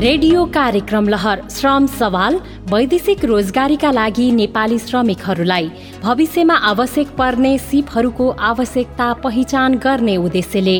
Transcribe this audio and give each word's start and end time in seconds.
Radio 0.00 0.44
कार्यक्रम 0.54 1.08
लहर 1.08 1.40
श्रम 1.50 1.86
सवाल 1.88 2.34
वैदेशिक 2.70 3.24
रोजगारीका 3.24 3.90
लागि 3.92 4.30
नेपाली 4.32 4.78
श्रमिकहरूलाई। 4.78 5.70
भविष्यमा 6.02 6.54
आवश्यक 6.70 7.08
पर्ने 7.18 7.56
सिपहरूको 7.60 8.28
आवश्यकता 8.50 9.12
पहिचान 9.24 9.74
गर्ने 9.84 10.16
उद्देश्यले 10.18 10.78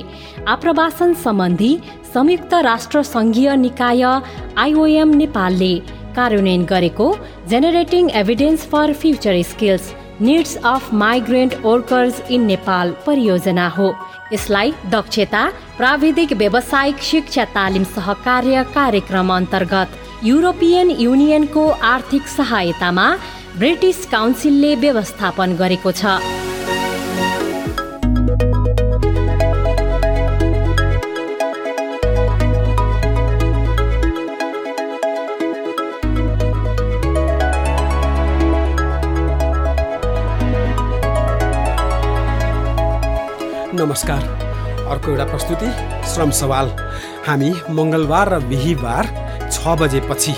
आप्रवासन 0.54 1.14
सम्बन्धी 1.24 1.72
संयुक्त 2.14 2.54
राष्ट्र 2.64 3.02
सङ्घीय 3.04 3.54
निकाय 3.56 4.02
आइओएम 4.56 5.14
नेपालले 5.16 5.74
कार्यान्वयन 6.16 6.64
गरेको 6.70 7.14
generating 7.50 8.10
evidence 8.22 8.68
for 8.70 8.92
future 8.94 9.42
skills 9.50 9.94
needs 10.20 10.56
of 10.66 10.92
migrant 10.94 11.54
workers 11.62 12.20
in 12.30 12.44
Nepal 12.46 12.90
परियोजना 13.06 13.68
हो। 13.68 13.94
यसलाई 14.32 14.72
दक्षता 14.90 15.44
प्राविधिक 15.76 16.32
व्यावसायिक 16.32 16.98
शिक्षा 17.02 17.44
तालिम 17.54 17.84
सहकार्य 17.94 18.64
कार्यक्रम 18.74 19.32
अन्तर्गत 19.34 19.98
युरोपियन 20.24 20.90
युनियनको 20.90 21.68
आर्थिक 21.68 22.26
सहायतामा 22.28 23.06
ब्रिटिस 23.58 24.04
काउन्सिलले 24.06 24.74
व्यवस्थापन 24.76 25.56
गरेको 25.56 25.92
छ। 25.92 26.18
नमस्कार। 43.78 44.22
अर्को 44.90 45.10
एउटा 45.10 45.24
प्रस्तुति 45.24 45.68
श्रम 46.10 46.30
सवाल। 46.34 46.68
हामी 47.26 47.50
मङ्गलबार 47.70 48.28
र 48.28 48.38
बिहिबार 48.50 49.06
छ 49.52 49.74
बजेपछि 49.78 50.34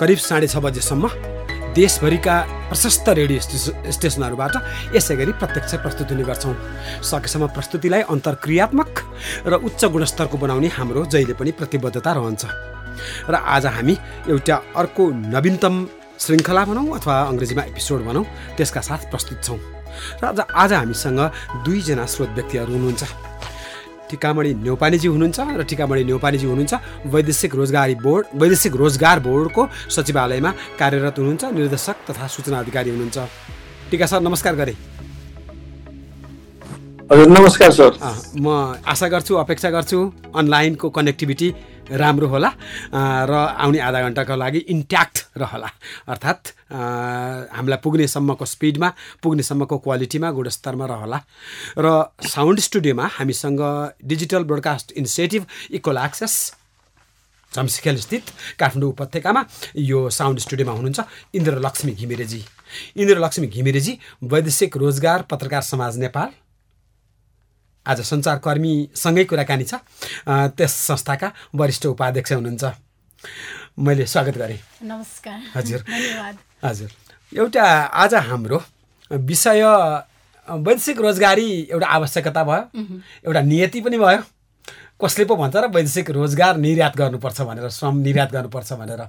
करिब 0.00 0.18
साढे 0.18 0.46
छ 0.48 0.56
बजेसम्म 0.64 1.08
देशभरिका 1.76 2.36
प्रशस्त 2.70 3.08
रेडियो 3.08 3.40
स्टेसनहरूबाट 3.92 4.54
यसै 4.96 5.16
गरी 5.16 5.32
प्रत्यक्ष 5.36 5.74
प्रस्तुत 5.84 6.10
हुने 6.12 6.24
गर्छौँ। 6.24 6.54
सकेसम्म 7.04 7.46
प्रस्तुतिलाई 7.52 8.02
अन्तर्क्रियात्मक 8.08 8.92
र 9.44 9.60
उच्च 9.60 9.84
गुणस्तरको 9.84 10.36
बनाउने 10.38 10.68
हाम्रो 10.78 11.04
जहिले 11.12 11.34
पनि 11.36 11.52
प्रतिबद्धता 11.60 12.12
रहन्छ। 12.16 12.42
र 13.28 13.34
आज 13.36 13.66
हामी 13.76 13.94
एउटा 14.32 14.56
अर्को 14.80 15.02
नवीनतम 15.28 15.74
श्रृङ्खला 16.24 16.64
भनौँ 16.64 16.88
अथवा 16.96 17.14
अङ्ग्रेजीमा 17.30 17.62
एपिसोड 17.74 18.00
भनौँ 18.08 18.24
त्यसका 18.56 18.80
साथ 18.80 19.10
प्रस्तुत 19.12 19.44
छौँ। 19.44 19.73
र 20.20 20.24
आज 20.26 20.40
आज 20.54 20.72
हामीसँग 20.72 21.20
दुईजना 21.64 22.04
स्रोत 22.06 22.30
व्यक्तिहरू 22.36 22.72
हुनुहुन्छ। 22.72 23.02
टिकामणि 24.10 24.50
न्यौपानेजी 24.54 25.08
हुनुहुन्छ 25.08 25.38
र 25.58 25.62
टिकामणि 25.64 26.02
न्यौपानेजी 26.04 26.46
हुनुहुन्छ। 26.46 26.74
वैदेशिक 27.10 27.54
रोजगारी 27.54 27.94
बोर्ड 28.04 28.24
वैदेशिक 28.40 28.72
रोजगार 28.76 29.18
बोर्डको 29.26 29.62
सचिवालयमा 29.90 30.50
कार्यरत 30.78 31.18
हुनुहुन्छ 31.18 31.44
निर्देशक 31.44 31.96
तथा 32.10 32.26
सूचना 32.26 32.58
अधिकारी 32.58 32.90
हुनुहुन्छ। 32.90 33.18
टिका 33.90 34.06
सर 34.06 34.20
नमस्कार 34.20 34.54
गरेँ। 34.54 34.93
हजुर 37.04 37.28
नमस्कार 37.28 37.70
सर। 37.70 37.96
म 38.40 38.48
आशा 38.88 39.08
गर्छु 39.12 39.34
अपेक्षा 39.36 39.70
गर्छु 39.70 39.98
अनलाइनको 40.40 40.88
कनेक्टिभिटी 40.88 41.48
राम्रो 42.00 42.26
होला 42.26 42.48
र 43.28 43.32
आउने 43.60 43.78
आधा 43.78 44.00
घन्टाको 44.00 44.36
लागि 44.36 44.58
इन्ट्याक्ट 44.72 45.16
रहला। 45.36 45.68
अर्थात् 46.08 46.44
हामीलाई 46.72 47.78
पुग्नेसम्मको 47.84 48.44
स्पिडमा 48.44 48.88
पुग्नेसम्मको 49.20 49.76
क्वालिटीमा 49.84 50.30
गुणस्तरमा 50.32 50.86
रहला। 50.86 51.18
र 51.76 51.86
साउन्ड 52.24 52.60
स्टुडियोमा 52.72 53.06
हामीसँग 53.20 53.60
digital 54.00 54.42
broadcast 54.48 54.92
initiative 54.96 55.42
equal 55.76 55.98
access 56.08 56.34
स्थित 57.52 58.24
काठमाडौँ 58.58 58.88
उपत्यकामा 58.90 59.42
यो 59.78 60.08
साउन्ड 60.10 60.38
स्टुडियोमा 60.40 60.72
हुनुहुन्छ 60.72 61.00
इन्द्रलक्ष्मी 61.36 61.92
घिमिरेजी। 61.92 62.40
इन्द्रलक्ष्मी 62.96 63.46
घिमिरेजी 63.46 63.98
वैदेशिक 64.24 64.76
रोजगार 64.76 65.22
पत्रकार 65.30 65.62
समाज 65.62 65.98
नेपाल। 65.98 66.30
आज 67.86 68.00
सञ्चारकर्मीसँगै 68.00 69.24
कुराकानी 69.24 69.64
छ। 69.64 69.74
त्यस 70.56 70.72
संस्थाका 70.88 71.28
वरिष्ठ 71.54 71.86
उपाध्यक्ष 71.86 72.32
हुनुहुन्छ। 72.32 72.64
मैले 73.78 74.06
स्वागत 74.06 74.36
गरेँ। 74.38 74.58
नमस्कार। 74.82 75.38
हजुर। 75.54 75.80
धन्यवाद। 75.80 76.34
हजुर। 76.64 76.90
एउटा 77.32 77.64
आज 78.02 78.14
हाम्रो 78.24 78.62
विषय 79.10 79.62
वैदेशिक 80.48 81.00
रोजगारी 81.00 81.48
एउटा 81.72 81.86
आवश्यकता 81.86 82.44
भयो। 82.44 82.84
एउटा 83.28 83.40
नियति 83.42 83.80
पनि 83.80 83.98
भयो। 83.98 84.22
कसले 84.96 85.24
पो 85.24 85.36
भन्छ 85.36 85.56
र 85.56 85.68
वैदेशिक 85.68 86.10
रोजगार 86.10 86.56
निर्यात 86.56 86.96
गर्नुपर्छ 86.96 87.40
भनेर 87.40 87.68
श्रम 87.68 87.96
निर्यात 88.00 88.32
गर्नुपर्छ 88.32 88.72
भनेर। 88.80 89.00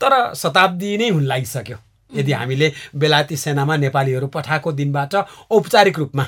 तर 0.00 0.12
शताब्दी 0.34 0.96
नै 0.98 1.08
हुन 1.08 1.24
लागिसक्यो। 1.28 1.76
यदि 2.10 2.32
हामीले 2.32 2.72
बेलायती 2.96 3.36
सेनामा 3.36 3.76
नेपालीहरू 3.76 4.26
पठाएको 4.28 4.72
दिनबाट 4.72 5.14
औपचारिक 5.50 5.98
रूपमा 5.98 6.24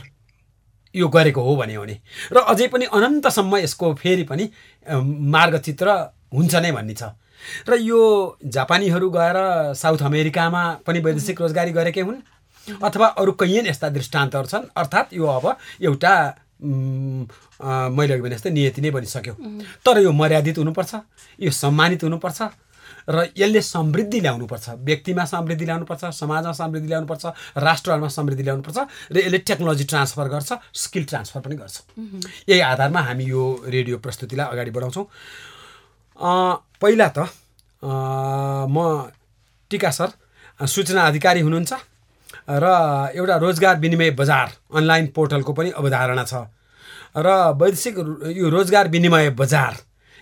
यो 0.94 1.08
गरेको 1.08 1.40
हो 1.42 1.56
भने 1.56 1.74
हो 1.74 1.84
नि। 1.84 1.96
र 2.32 2.36
अझै 2.46 2.66
पनि 2.68 2.84
अनन्तसम्म 2.88 3.56
यसको 3.56 3.94
फेरि 3.94 4.24
पनि 4.24 4.44
मार्गचित्र 5.34 5.88
हुन्छ 6.32 6.54
नै 6.54 6.72
भन्ने 6.72 6.94
छ। 6.94 7.02
र 7.68 7.72
यो 7.80 8.00
जापानीहरू 8.46 9.10
गएर 9.10 9.38
साउथ 9.74 10.02
अमेरिकामा 10.02 10.62
पनि 10.86 10.98
वैदेशिक 11.00 11.40
रोजगारी 11.40 11.72
गरेकै 11.72 12.00
हुन् 12.00 12.22
अथवा 12.80 13.06
अरू 13.20 13.32
कैयन 13.36 13.66
यस्ता 13.66 13.88
दृष्टान्तहरू 13.90 14.46
छन् 14.48 14.70
अर्थात् 14.72 15.14
यो 15.14 15.26
अब 15.28 15.46
एउटा 15.82 16.14
मैले 16.64 18.12
अघि 18.14 18.22
भने 18.22 18.34
जस्तै 18.34 18.50
नियति 18.50 18.80
नै 18.80 18.90
बनिसक्यो। 18.90 19.34
तर 19.84 19.96
यो 20.00 20.12
मर्यादित 20.12 20.58
हुनुपर्छ 20.58 20.92
यो 21.38 21.50
सम्मानित 21.52 22.02
हुनुपर्छ 22.04 22.40
र 23.08 23.28
यसले 23.36 23.60
समृद्धि 23.62 24.20
ल्याउनुपर्छ 24.20 24.68
व्यक्तिमा 24.84 25.24
समृद्धि 25.24 25.64
ल्याउनुपर्छ 25.64 26.04
समाजमा 26.14 26.52
समृद्धि 26.52 26.88
ल्याउनुपर्छ 26.88 27.24
राष्ट्रहरूमा 27.58 28.08
समृद्धि 28.08 28.42
ल्याउनुपर्छ 28.42 28.78
र 29.12 29.16
यसले 29.18 29.38
टेक्नोलोजी 29.38 29.84
ट्रान्सफर 29.84 30.28
गर्छ 30.28 30.52
स्किल 30.74 31.04
ट्रान्सफर 31.04 31.40
पनि 31.40 31.56
गर्छ। 31.56 31.76
यही 32.48 32.60
आधारमा 32.60 33.00
हामी 33.00 33.24
यो 33.24 33.44
रेडियो 33.68 33.98
प्रस्तुतिलाई 33.98 34.46
अगाडि 34.52 34.70
बढाउँछौँ। 34.70 35.06
पहिला 36.80 37.08
त 37.08 37.18
म 37.84 38.76
टिका 39.70 39.90
सर 39.90 40.08
सूचना 40.60 41.02
अधिकारी 41.06 41.40
हुनुहुन्छ 41.40 41.72
र 42.48 42.64
एउटा 43.14 43.36
रोजगार 43.36 43.76
विनिमय 43.80 44.10
बजार 44.16 44.48
अनलाइन 44.72 45.06
पोर्टलको 45.16 45.52
पनि 45.52 45.70
अवधारणा 45.76 46.24
छ। 46.24 46.34
र 47.16 47.28
वैदेशिक 47.60 47.96
यो 48.36 48.48
रोजगार 48.50 48.88
विनिमय 48.88 49.30
बजार 49.38 49.74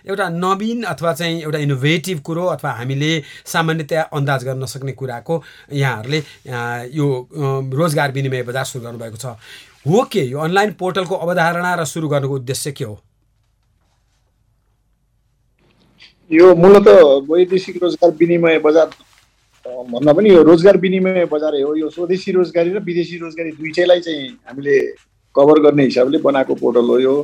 एउटा 0.05 0.27
नवीन 0.29 0.83
अथवा 0.83 1.13
चाहिँ 1.13 1.41
एउटा 1.41 1.59
इनोभेटिभ 1.59 2.19
कुरो 2.21 2.45
अथवा 2.45 2.71
हामीले 2.71 3.11
सामान्यतया 3.45 4.01
अन्दाज 4.13 4.43
गर्न 4.45 4.65
सक्ने 4.65 4.91
कुराको 4.91 5.41
यहाँहरूले 5.73 6.19
यो 6.93 7.07
रोजगार 7.73 8.11
विनिमय 8.11 8.43
बजार 8.43 8.65
सुरु 8.65 8.83
गर्नुभएको 8.83 9.17
छ। 9.17 9.25
हो 9.87 10.03
के 10.11 10.23
यो 10.23 10.39
अनलाइन 10.39 10.71
पोर्टलको 10.79 11.15
अवधारणा 11.15 11.73
र 11.75 11.85
सुरु 11.85 12.07
गर्नुको 12.09 12.35
उद्देश्य 12.35 12.71
के 12.71 12.83
हो? 12.83 12.99
यो 16.31 16.53
मूलत 16.55 16.87
वैदेशिक 17.29 17.83
रोजगार 17.83 18.11
विनिमय 18.19 18.59
बजार 18.59 18.87
भन्दा 19.65 20.13
पनि 20.13 20.29
यो 20.29 20.43
रोजगार 20.43 20.77
विनिमय 20.77 21.25
बजार 21.31 21.55
हो। 21.61 21.75
यो 21.75 21.89
स्वदेशी 21.89 22.31
रोजगारी 22.31 22.69
र 22.73 22.79
विदेशी 22.83 23.17
रोजगारी 23.17 23.51
दुइटैलाई 23.51 23.99
चाहिँ 24.01 24.27
हामीले 24.47 24.79
कभर 25.35 25.59
गर्ने 25.63 25.83
हिसाबले 25.83 26.17
बनाएको 26.19 26.55
पोर्टल 26.55 26.87
हो 26.89 26.99
यो। 26.99 27.15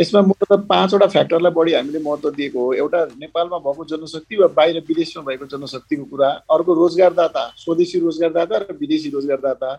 यसमा 0.00 0.20
मूलत 0.22 0.52
पाँचवटा 0.68 1.06
फ्याक्टरलाई 1.06 1.52
बढी 1.52 1.72
हामीले 1.72 1.98
महत्त्व 2.00 2.30
दिएको 2.32 2.58
हो। 2.64 2.72
एउटा 2.74 3.04
नेपालमा 3.20 3.58
भएको 3.58 3.84
जनशक्ति 3.84 4.36
वा 4.36 4.46
बाहिर 4.56 4.78
विदेशमा 4.88 5.22
भएको 5.24 5.46
जनशक्तिको 5.46 6.04
कुरा। 6.10 6.28
अर्को 6.54 6.74
रोजगारदाता 6.74 7.42
स्वदेशी 7.58 7.98
रोजगारदाता 8.00 8.58
र 8.58 8.76
विदेशी 8.80 9.10
रोजगारदाता। 9.10 9.70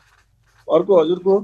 अर्को 0.68 1.00
हजुरको 1.02 1.40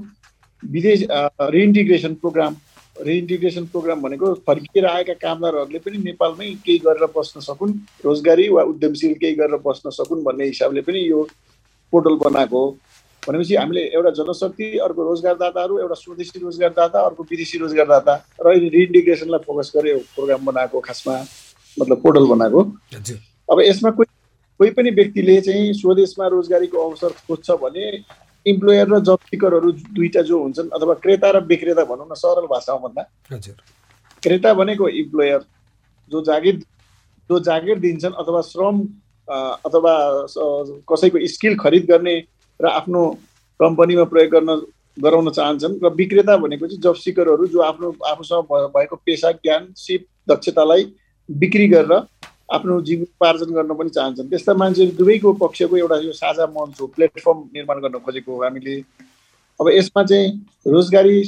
विदेश 0.62 1.06
रिइन्टिग्रेसन 1.10 2.14
प्रोग्राम 2.22 2.56
रिइन्टिग्रेसन 2.96 3.66
प्रोग्राम 3.72 4.00
भनेको 4.02 4.32
फर्किएर 4.46 4.86
आएका 4.86 5.14
कामदारहरूले 5.22 5.78
पनि 5.78 5.98
नेपालमै 6.04 6.46
केही 6.66 6.78
गरेर 6.86 7.06
बस्न 7.16 7.40
सकुन् 7.40 7.72
रोजगारी 8.04 8.48
वा 8.48 8.62
उद्यमशील 8.70 9.14
केही 9.20 9.34
गरेर 9.34 9.60
बस्न 9.66 9.90
सकुन् 9.90 10.24
भन्ने 10.24 10.44
हिसाबले 10.46 10.80
पनि 10.82 11.00
यो 11.08 11.22
पोर्टल 11.92 12.16
बनाएको 12.22 12.58
हो। 12.58 12.76
भनेपछि 13.28 13.54
हामीले 13.54 13.82
एउटा 13.92 14.10
जनशक्ति 14.18 14.66
अर्को 14.84 15.02
रोजगारदाताहरू 15.04 15.78
एउटा 15.78 15.94
स्वदेशी 15.94 16.38
रोजगारदाता 16.40 17.00
अर्को 17.06 17.22
विदेशी 17.30 17.58
रोजगारदाता 17.58 18.14
र 18.40 18.56
रिइन्टिग्रेसनलाई 18.58 19.44
फोकस 19.46 19.72
गरे 19.76 19.94
प्रोग्राम 20.14 20.44
बनाएको 20.44 20.80
खासमा 20.80 21.16
मतलब 21.76 22.00
पोर्टल 22.02 22.26
बनाएको। 22.26 22.60
अब 23.48 23.60
यसमा 23.60 23.90
कोही 23.90 24.08
कोही 24.60 24.70
पनि 24.74 24.90
व्यक्तिले 24.90 25.40
चाहिँ 25.40 25.72
स्वदेशमा 25.74 26.26
रोजगारीको 26.28 26.88
अवसर 26.88 27.10
खोज्छ 27.26 27.50
भने 27.62 27.84
इम्प्लोयर 28.46 28.88
र 28.88 29.00
जब 29.04 29.18
सिकरहरू 29.28 29.72
दुईवटा 29.92 30.22
जो 30.22 30.42
हुन्छन् 30.42 30.70
अथवा 30.74 30.94
क्रेता 31.04 31.30
र 31.30 31.44
विक्रेता 31.44 31.84
भनौँ 31.84 32.08
न 32.10 32.14
सरल 32.16 32.46
भाषामा 32.48 32.88
भन्दा। 32.88 33.02
क्रेता 34.22 34.54
भनेको 34.54 34.88
इम्प्लोयर 35.04 35.40
जो 36.12 36.22
जागिर 36.24 36.56
जो 37.30 37.38
जागिर 37.44 37.78
दिन्छन् 37.78 38.18
अथवा 38.18 38.40
श्रम 38.48 38.76
अथवा 39.28 39.94
कसैको 40.90 41.26
स्किल 41.28 41.56
खरिद 41.60 41.86
गर्ने 41.90 42.16
र 42.60 42.66
आफ्नो 42.68 43.02
कम्पनीमा 43.60 44.04
प्रयोग 44.12 44.30
गर्न 44.32 44.60
गराउन 44.96 45.30
चाहन्छन् 45.30 45.78
र 45.84 45.88
विक्रेता 45.94 46.36
भनेको 46.36 46.66
चाहिँ 46.66 46.82
जब 46.82 46.94
सिकरहरू 47.00 47.46
जो 47.46 47.60
आफ्नो 47.62 47.94
आफूसँग 48.06 48.52
भएको 48.76 48.96
पेसा 49.06 49.32
ज्ञान 49.32 49.72
सिप 49.76 50.06
दक्षतालाई 50.30 50.84
बिक्री 51.28 51.68
गरेर 51.68 51.92
आफ्नो 52.48 52.80
जीविकोपार्जन 52.80 53.50
गर्न 53.54 53.74
पनि 53.78 53.90
चाहन्छन्। 53.90 54.28
त्यस्ता 54.28 54.54
मान्छेहरू 54.54 54.96
दुवैको 54.96 55.32
पक्षको 55.42 55.76
एउटा 55.76 55.96
यो 56.00 56.12
साझा 56.12 56.46
मञ्च 56.56 56.80
हो 56.80 56.86
प्लेटफर्म 56.96 57.38
निर्माण 57.54 57.80
गर्न 57.80 57.98
खोजेको 58.04 58.32
हो 58.32 58.42
हामीले। 58.42 58.76
अब 59.60 59.68
यसमा 59.68 60.02
चाहिँ 60.04 60.30
रोजगारी 60.66 61.22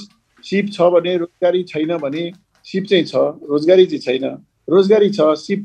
सिप 0.45 0.71
छ 0.73 0.89
भने 0.95 1.17
रोजगारी 1.17 1.63
छैन 1.69 1.97
भने 1.99 2.23
सिप 2.67 2.85
चाहिँ 2.91 3.05
छ 3.05 3.15
रोजगारी 3.51 3.87
चाहिँ 3.87 4.01
छैन। 4.01 4.25
रोजगारी 4.71 5.11
छ 5.11 5.21
सिप 5.37 5.61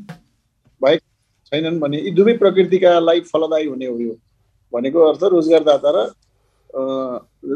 भएको 0.80 1.04
छैनन् 1.52 1.80
भने 1.80 1.98
यी 2.04 2.10
दुवै 2.12 2.36
प्रकृतिकालाई 2.36 3.20
फलदायी 3.32 3.66
हुने 3.66 3.86
हो 3.86 3.98
यो। 4.00 4.14
भनेको 4.72 5.00
अर्थ 5.08 5.22
रोजगारदाता 5.32 5.90
र 5.94 5.98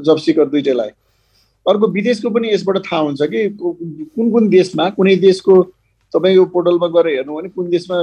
जब 0.07 0.17
सिकर 0.25 0.49
दुइटैलाई। 0.49 0.91
अर्को 1.67 1.87
विदेशको 1.93 2.31
पनि 2.31 2.53
यसबाट 2.53 2.79
थाहा 2.87 3.01
हुन्छ 3.03 3.23
कि 3.23 3.49
कुन 3.59 4.31
कुन 4.33 4.49
देशमा 4.49 4.89
कुनै 4.97 5.17
देशको 5.27 5.63
तपाईँ 6.15 6.35
यो 6.37 6.45
पोर्टलमा 6.55 6.89
गएर 6.95 7.07
हेर्नु 7.09 7.37
भने 7.37 7.49
कुन 7.49 7.71
देशमा 7.71 7.97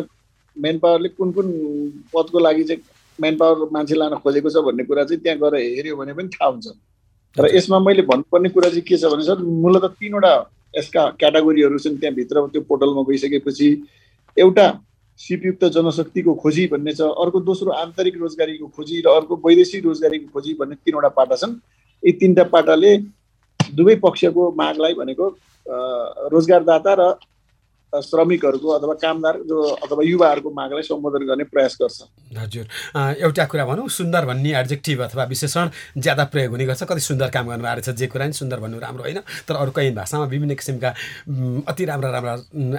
मेन 0.57 0.77
पावरले 0.79 1.09
कुन 1.09 1.31
कुन 1.31 1.47
पदको 2.13 2.39
लागि 2.39 2.63
चाहिँ 2.63 2.81
मेन 3.19 3.37
पावर 3.37 3.69
मान्छे 3.73 3.95
लान 3.95 4.15
खोजेको 4.21 4.49
छ 4.49 4.61
भन्ने 4.65 4.83
कुरा 4.83 5.03
चाहिँ 5.03 5.21
त्यहाँ 5.23 5.39
गएर 5.39 5.55
हेऱ्यो 5.55 5.95
भने 5.95 6.13
पनि 6.13 6.29
थाहा 6.35 6.49
हुन्छ। 6.49 6.67
र 7.37 7.49
यसमा 7.55 7.79
मैले 7.79 8.01
भन्नुपर्ने 8.09 8.49
कुरा 8.49 8.69
चाहिँ 8.69 8.81
के 8.81 8.97
छ 8.97 9.05
भने 9.13 9.23
सर 9.23 9.41
मूलत 9.41 9.85
तिनवटा 9.99 10.33
यसका 10.77 11.01
क्याटागोरीहरू 11.19 11.77
छन् 11.79 11.97
त्यहाँभित्र। 11.97 12.47
त्यो 12.53 12.61
पोर्टलमा 12.69 13.01
गइसकेपछि 13.09 13.69
एउटा 14.37 14.67
सिपयुक्त 15.17 15.63
जनशक्तिको 15.75 16.33
खोजी 16.41 16.67
भन्ने 16.67 16.93
छ। 16.93 17.01
अर्को 17.01 17.39
दोस्रो 17.41 17.71
आन्तरिक 17.73 18.17
रोजगारीको 18.17 18.67
खोजी 18.67 19.01
र 19.01 19.07
अर्को 19.09 19.35
वैदेशिक 19.45 19.85
रोजगारीको 19.85 20.27
खोजी 20.33 20.53
भन्ने 20.59 20.75
तिनवटा 20.85 21.09
पाटा 21.17 21.35
छन्। 21.35 21.53
यी 22.03 22.11
तिनवटा 22.21 22.43
पाटाले 22.53 22.91
दुवै 23.73 23.95
पक्षको 24.03 24.43
मागलाई 24.55 24.93
भनेको 24.93 25.25
रोजगारदाता 26.33 26.93
र 26.99 27.01
श्रमिकहरूको 28.01 28.69
अथवा 28.69 28.93
कामदार 29.01 29.35
जो 29.47 29.57
अथवा 29.83 30.03
युवाहरूको 30.03 30.49
मागलाई 30.51 30.83
सम्बोधन 30.83 31.23
गर्ने 31.27 31.43
प्रयास 31.43 31.77
गर्छ। 31.81 31.97
हजुर। 32.37 32.65
एउटा 33.19 33.45
कुरा 33.45 33.65
भनौँ 33.65 33.87
सुन्दर 33.89 34.25
भन्ने 34.25 34.51
एडजेक्टिभ 34.59 35.01
अथवा 35.03 35.23
विशेषण 35.23 35.69
ज्यादा 35.97 36.23
प्रयोग 36.33 36.51
हुने 36.51 36.65
गर्छ। 36.65 36.83
कति 36.83 37.01
सुन्दर 37.01 37.29
काम 37.29 37.47
गर्नुभएको 37.47 37.75
रहेछ 37.75 37.89
जे 37.97 38.07
कुरा 38.07 38.25
नि 38.27 38.33
सुन्दर 38.33 38.59
भन्नु 38.59 38.79
राम्रो 38.79 39.03
होइन 39.03 39.19
तर 39.47 39.55
अरू 39.55 39.71
कहीँ 39.71 39.93
भाषामा 39.95 40.25
विभिन्न 40.25 40.55
किसिमका 40.55 40.89
अति 41.67 41.85
राम्रा 41.85 42.09
राम्रा 42.11 42.33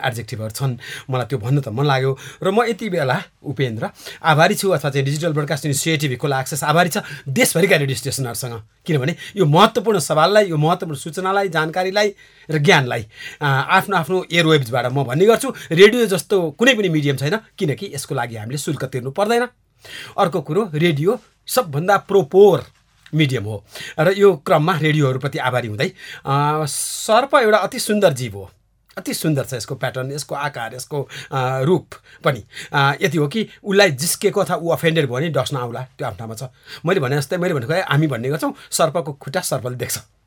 एडजेक्टिभहरू 0.08 0.52
छन्। 0.54 0.76
मलाई 1.10 1.26
त्यो 1.26 1.38
भन्नु 1.38 1.60
त 1.60 1.68
मन 1.68 1.86
लाग्यो। 1.86 2.12
र 2.42 2.50
म 2.50 2.64
यति 2.68 2.88
बेला 2.88 3.16
उपेन्द्र 3.42 3.90
आभारी 4.22 4.54
छु 4.54 4.68
अथवा 4.70 4.90
चाहिँ 4.90 5.04
डिजिटल 5.04 5.32
ब्रोडकास्ट 5.32 5.64
इनिसिएटिभ 5.66 6.16
खोला 6.20 6.40
एक्सेस 6.40 6.64
आभारी 6.64 6.90
छ 6.90 6.98
देशभरिका 7.28 7.76
रेडियो 7.76 7.96
स्टेसनहरूसँग 7.96 8.54
किनभने 8.86 9.14
यो 9.36 9.44
महत्त्वपूर्ण 9.46 9.98
सवाललाई 9.98 10.44
यो 10.48 10.56
महत्त्वपूर्ण 10.56 10.98
सूचनालाई 10.98 11.48
जानकारीलाई 11.48 12.08
र 12.48 12.58
ज्ञानलाई 12.58 13.02
आफ्नो 13.40 13.96
आफ्नो 13.96 14.24
एयरवेब्सबाट 14.32 14.86
म 14.92 15.04
भन्ने 15.08 15.26
गर्छु। 15.26 15.48
रेडियो 15.72 16.06
जस्तो 16.06 16.36
कुनै 16.58 16.74
पनि 16.74 16.88
मिडियम 16.88 17.16
छैन 17.16 17.36
किनकि 17.58 17.90
यसको 17.94 18.14
लागि 18.14 18.36
हामीले 18.36 18.58
शुल्क 18.58 18.84
तिर्नु 18.84 19.10
पर्दैन। 19.10 19.48
अर्को 20.16 20.40
कुरो 20.42 20.62
रेडियो 20.74 21.18
सबभन्दा 21.48 21.96
प्रोपोर 22.04 22.64
मिडियम 23.14 23.44
हो। 23.44 23.64
र 23.98 24.12
यो 24.12 24.36
क्रममा 24.44 24.74
रेडियोहरूप्रति 24.78 25.38
आभारी 25.40 25.68
हुँदै 25.68 25.90
सर्प 26.68 27.34
एउटा 27.34 27.58
अति 27.58 27.78
सुन्दर 27.78 28.12
जीव 28.12 28.36
हो। 28.36 28.50
अति 28.96 29.14
सुन्दर 29.14 29.44
छ 29.44 29.54
यसको 29.54 29.74
प्याटर्न 29.78 30.10
यसको 30.12 30.34
आकार 30.34 30.74
यसको 30.74 30.98
रूप 31.64 31.94
पनि। 32.24 32.42
यति 33.00 33.18
हो 33.18 33.26
कि 33.28 33.46
उसलाई 33.62 33.90
जिस्केको 33.94 34.40
अथवा 34.40 34.56
ऊ 34.58 34.68
अफेन्डेड 34.74 35.06
भयो 35.06 35.14
भने 35.14 35.28
डस्न 35.30 35.56
आउला 35.56 35.82
त्यो 35.94 36.06
आफ्नामा 36.06 36.34
छ। 36.34 36.50
मैले 36.84 37.00
भने 37.00 37.16
जस्तै 37.16 37.36
मैले 37.38 37.54
भनेको 37.54 37.74
हामी 37.86 38.06
भन्ने 38.06 38.28
गर्छौँ 38.28 38.52
सर्पको 38.68 39.12
खुट्टा 39.22 39.40
सर्पले 39.40 39.76
देख्छ। 39.78 40.17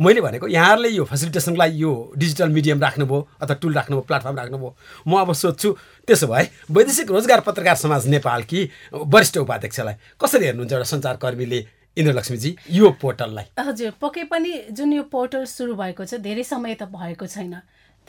मैले 0.00 0.20
भनेको 0.20 0.48
यहाँहरूले 0.48 0.88
यो 0.88 1.04
फेसिलिटेसनको 1.04 1.58
लागि 1.58 1.82
यो 1.82 1.92
डिजिटल 2.16 2.48
मिडियम 2.50 2.80
राख्नुभयो 2.82 3.28
अथवा 3.40 3.54
टुल 3.62 3.74
राख्नुभयो 3.74 4.02
प्लेटफर्म 4.08 4.36
राख्नुभयो। 4.36 4.70
म 5.06 5.20
अब 5.20 5.32
सोध्छु 5.32 5.68
त्यसो 6.08 6.26
भए 6.26 6.44
वैदेशिक 6.70 7.10
रोजगार 7.10 7.40
पत्रकार 7.46 7.76
समाज 7.76 8.06
नेपालकी 8.08 8.60
वरिष्ठ 8.94 9.36
उपाध्यक्षलाई 9.38 9.94
कसरी 10.20 10.44
हेर्नुहुन्छ 10.44 10.72
एउटा 10.72 10.88
सञ्चारकर्मीले 10.90 11.60
इन्द्रलक्ष्मीजी 11.96 12.56
यो 12.70 12.90
पोर्टललाई? 13.02 13.46
हजुर 13.58 13.90
पक्कै 14.00 14.24
पनि 14.30 14.50
जुन 14.70 14.92
यो 14.92 15.02
पोर्टल 15.10 15.44
सुरु 15.44 15.74
भएको 15.74 16.04
छ 16.04 16.22
धेरै 16.22 16.44
समय 16.46 16.74
त 16.74 16.86
भएको 16.86 17.26
छैन। 17.26 17.54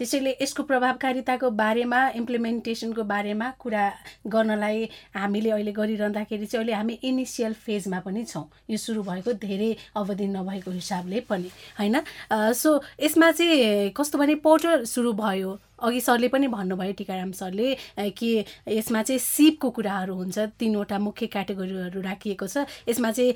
त्यसैले 0.02 0.32
यसको 0.42 0.64
प्रभावकारिताको 0.66 1.50
बारेमा 1.54 1.98
इम्प्लिमेन्टेसनको 2.18 3.04
बारेमा 3.06 3.50
कुरा 3.62 3.84
गर्नलाई 4.26 4.90
हामीले 5.14 5.50
अहिले 5.54 5.72
गरिरहँदाखेरि 5.78 6.46
चाहिँ 6.46 6.66
अहिले 6.66 6.74
हामी 6.74 6.94
इनिसियल 7.06 7.54
फेजमा 7.54 8.00
पनि 8.02 8.26
छौँ। 8.26 8.50
यो 8.66 8.78
सुरु 8.82 9.02
भएको 9.06 9.34
धेरै 9.46 9.72
अवधि 9.94 10.28
नभएको 10.28 10.72
हिसाबले 10.72 11.20
पनि 11.30 11.50
होइन? 11.78 12.02
सो 12.34 12.82
यसमा 12.98 13.32
चाहिँ 13.32 13.94
कस्तो 13.94 14.18
भने 14.18 14.36
पोर्टल 14.42 14.90
सुरु 14.90 15.14
भयो। 15.14 15.60
अघि 15.82 16.02
सरले 16.02 16.28
पनि 16.34 16.48
भन्नुभयो 16.48 16.94
टिकाराम 16.98 17.32
सरले 17.38 17.78
कि 18.18 18.30
यसमा 18.70 19.02
चाहिँ 19.02 19.20
सिपको 19.20 19.70
कुराहरू 19.70 20.14
हुन्छ। 20.16 20.38
तिनवटा 20.58 20.98
मुख्य 20.98 21.28
क्याटेगोरीहरू 21.28 22.02
राखिएको 22.02 22.48
छ। 22.48 22.66
यसमा 22.90 23.12
चाहिँ 23.12 23.34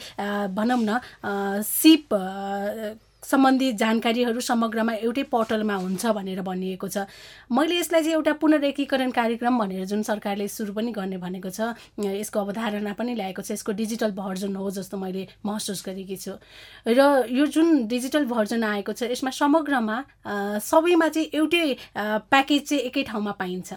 भनौँ 0.53 0.81
न 0.81 0.99
सिप 1.61 2.13
सम्बन्धी 3.25 3.71
जानकारीहरू 3.81 4.39
समग्रमा 4.39 4.93
एउटै 5.01 5.23
पोर्टलमा 5.33 5.75
हुन्छ 5.75 6.05
भनेर 6.05 6.41
भनिएको 6.41 6.87
छ। 6.87 7.09
मैले 7.51 7.79
यसलाई 7.79 8.01
चाहिँ 8.01 8.15
एउटा 8.15 8.33
पुनरेकीकरण 8.37 9.11
कार्यक्रम 9.11 9.57
भनेर 9.59 9.85
जुन 9.85 10.03
सरकारले 10.03 10.47
सुरु 10.47 10.73
पनि 10.73 10.91
गर्ने 10.91 11.17
भनेको 11.17 11.49
छ 11.49 11.73
यसको 11.97 12.39
अवधारणा 12.39 12.93
पनि 12.93 13.15
ल्याएको 13.15 13.41
छ 13.41 13.51
यसको 13.57 13.71
डिजिटल 13.73 14.11
भर्जन 14.13 14.55
हो 14.55 14.69
जस्तो 14.71 14.97
मैले 14.97 15.27
महसुस 15.45 15.83
गरेकी 15.85 16.17
छु। 16.17 16.37
र 16.87 17.25
यो 17.29 17.45
जुन 17.49 17.87
डिजिटल 17.87 18.25
भर्जन 18.25 18.63
आएको 18.63 18.93
छ 18.93 19.09
यसमा 19.09 19.31
समग्रमा 19.33 19.97
सबैमा 20.61 21.07
चाहिँ 21.09 21.29
एउटै 21.33 21.65
प्याकेज 22.29 22.61
चाहिँ 22.69 22.83
एकै 22.83 23.03
ठाउँमा 23.09 23.31
पाइन्छ। 23.41 23.73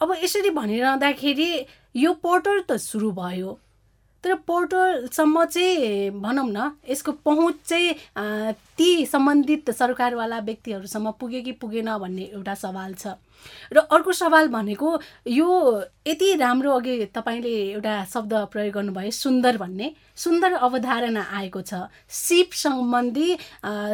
अब 0.00 0.08
यसरी 0.22 0.50
भनिरहँदाखेरि 0.54 1.50
यो 1.96 2.12
पोर्टल 2.22 2.60
त 2.70 2.76
सुरु 2.78 3.10
भयो। 3.12 3.58
तर 4.28 4.34
पोर्टलसम्म 4.44 5.44
चाहिँ 5.44 6.10
भनौँ 6.20 6.48
न 6.48 6.70
यसको 6.88 7.12
पहुँच 7.24 7.54
चाहिँ 7.64 8.52
ती 8.76 9.06
सम्बन्धित 9.06 9.70
सरकारवाला 9.70 10.38
व्यक्तिहरूसम्म 10.38 11.10
पुग्यो 11.20 11.40
कि 11.42 11.52
पुगेन 11.56 11.88
भन्ने 11.96 12.22
एउटा 12.36 12.54
सवाल 12.54 12.92
छ। 12.94 13.16
र 13.72 13.78
अर्को 13.88 14.12
सवाल 14.12 14.48
भनेको 14.48 14.88
यो 15.26 15.48
यति 16.06 16.34
राम्रो 16.36 16.72
अघि 16.76 17.04
तपाईँले 17.16 17.54
एउटा 17.72 18.04
शब्द 18.04 18.34
प्रयोग 18.52 18.74
गर्नुभयो 18.74 19.10
सुन्दर 19.10 19.56
भन्ने। 19.56 19.92
सुन्दर 20.16 20.52
अवधारणा 20.60 21.22
आएको 21.32 21.62
छ 21.62 21.88
सिप 22.12 22.52
सम्बन्धी 22.52 23.36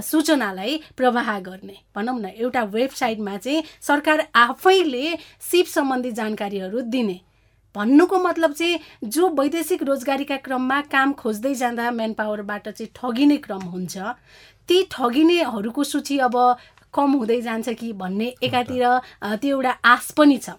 सूचनालाई 0.02 0.80
प्रवाह 0.96 1.38
गर्ने। 1.40 1.76
भनौँ 1.94 2.18
न 2.18 2.26
एउटा 2.34 2.62
वेबसाइटमा 2.74 3.36
चाहिँ 3.36 3.62
सरकार 3.80 4.26
आफैले 4.34 5.16
सिप 5.50 5.66
सम्बन्धी 5.66 6.10
जानकारीहरू 6.12 6.80
दिने। 6.90 7.20
भन्नुको 7.74 8.18
मतलब 8.18 8.52
चाहिँ 8.52 8.78
जो 9.08 9.28
वैदेशिक 9.38 9.82
रोजगारीका 9.82 10.36
क्रममा 10.44 10.80
काम 10.90 11.12
खोज्दै 11.12 11.54
जाँदा 11.54 11.90
म्यान 11.90 12.12
पावरबाट 12.14 12.68
चाहिँ 12.68 12.90
ठगिने 12.94 13.36
क्रम 13.46 13.62
हुन्छ 13.70 13.98
ती 14.68 14.82
ठगिनेहरूको 14.90 15.84
सूची 15.84 16.18
अब 16.26 16.36
कम 16.94 17.12
हुँदै 17.12 17.40
जान्छ 17.42 17.68
कि 17.74 17.92
भन्ने 17.92 18.34
एकातिर 18.42 18.84
त्यो 19.22 19.56
एउटा 19.56 19.70
आश 19.84 20.10
पनि 20.16 20.38
छ। 20.38 20.50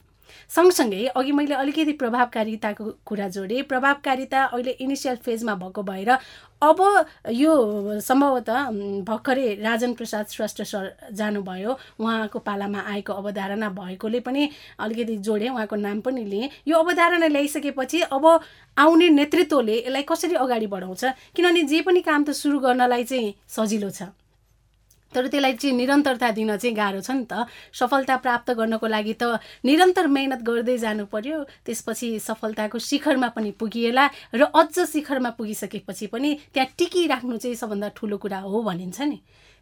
सँगसँगै 0.55 1.05
अघि 1.15 1.31
मैले 1.31 1.55
अलिकति 1.55 1.93
प्रभावकारिताको 1.99 2.85
कुरा 3.05 3.27
जोडेँ। 3.27 3.61
प्रभावकारिता 3.67 4.43
अहिले 4.45 4.71
इनिसियल 4.79 5.15
फेजमा 5.25 5.55
भएको 5.55 5.83
भएर 5.83 6.09
अब 6.63 6.79
यो 7.31 7.99
सम्भवतः 7.99 8.69
भर्खरै 9.03 9.53
राजन 9.59 9.93
प्रसाद 9.93 10.25
श्रेष्ठ 10.31 10.61
सर 10.63 11.11
जानुभयो। 11.11 11.77
उहाँको 11.99 12.39
पालामा 12.39 12.79
आएको 12.87 13.13
अवधारणा 13.13 13.69
भएकोले 13.75 14.19
पनि 14.19 14.49
अलिकति 14.79 15.17
जोडेँ 15.19 15.49
उहाँको 15.49 15.75
नाम 15.75 16.01
पनि 16.01 16.23
लिएँ। 16.23 16.49
यो 16.67 16.77
अवधारणा 16.77 17.27
ल्याइसकेपछि 17.27 18.01
अब 18.07 18.25
आउने 18.77 19.09
नेतृत्वले 19.09 19.77
यसलाई 19.77 20.03
कसरी 20.09 20.35
अगाडि 20.35 20.67
बढाउँछ? 20.67 21.03
किनभने 21.35 21.63
जे 21.63 21.81
पनि 21.81 22.01
काम 22.01 22.23
त 22.23 22.31
सुरु 22.31 22.59
गर्नलाई 22.59 23.03
चाहिँ 23.03 23.33
सजिलो 23.49 23.89
छ। 23.89 24.15
तर 25.15 25.27
त्यसलाई 25.31 25.53
चाहिँ 25.55 25.75
निरन्तरता 25.75 26.31
दिन 26.35 26.51
चाहिँ 26.57 26.75
गाह्रो 26.75 27.01
छ 27.01 27.11
नि 27.15 27.25
त। 27.31 27.47
सफलता 27.71 28.15
प्राप्त 28.19 28.51
गर्नको 28.59 28.87
लागि 28.87 29.15
त 29.15 29.39
निरन्तर 29.63 30.07
मेहनत 30.11 30.41
गर्दै 30.43 30.77
जानु 30.77 31.05
पर्यो 31.07 31.37
त्यसपछि 31.63 32.09
सफलताको 32.19 32.77
शिखरमा 32.83 33.29
पनि 33.31 33.51
पुगिएला 33.55 34.05
र 34.35 34.51
अझ 34.51 34.75
शिखरमा 34.91 35.29
पुगिसकेपछि 35.39 36.07
पनि 36.11 36.29
त्यहाँ 36.53 36.69
टिकिराख्नु 36.77 37.37
चाहिँ 37.37 37.55
सबभन्दा 37.55 37.89
ठुलो 37.95 38.17
कुरा 38.19 38.39
हो 38.43 38.61
भनिन्छ 38.61 39.01
नि। 39.01 39.19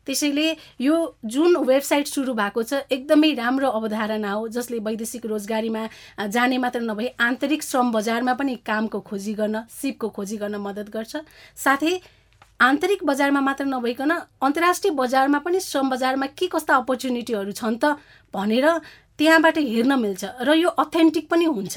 त्यसैले 0.07 0.48
यो 0.83 0.95
जुन 1.24 1.55
वेबसाइट 1.63 2.07
सुरु 2.07 2.33
भएको 2.36 2.63
छ 2.63 2.83
एकदमै 2.91 3.31
राम्रो 3.39 3.67
अवधारणा 3.72 4.31
हो 4.31 4.48
जसले 4.51 4.79
वैदेशिक 4.83 5.25
रोजगारीमा 5.31 5.83
जाने 6.27 6.57
मात्र 6.60 6.81
नभई 6.83 7.07
आन्तरिक 7.24 7.63
श्रम 7.63 7.91
बजारमा 7.91 8.33
पनि 8.36 8.55
कामको 8.67 9.00
खोजी 9.00 9.33
गर्न 9.39 9.63
सिपको 9.72 10.10
खोजी 10.12 10.38
गर्न 10.43 10.55
मद्दत 10.60 10.89
गर्छ। 10.91 11.24
साथै 11.55 11.93
आन्तरिक 12.63 13.03
बजारमा 13.05 13.39
मात्र 13.41 13.65
नभइकन 13.65 14.12
अन्तर्राष्ट्रिय 14.41 14.93
बजारमा 14.96 15.39
पनि 15.46 15.60
श्रम 15.60 15.89
बजारमा 15.89 16.25
के 16.39 16.48
कस्ता 16.48 16.75
अपर्च्युनिटीहरू 16.75 17.51
छन् 17.51 17.77
त 17.84 18.00
भनेर 18.34 18.67
त्यहाँबाट 19.20 19.58
हेर्न 19.58 20.00
मिल्छ 20.00 20.24
र 20.48 20.55
यो 20.55 20.70
अथेन्टिक 20.84 21.27
पनि 21.29 21.46
हुन्छ। 21.46 21.75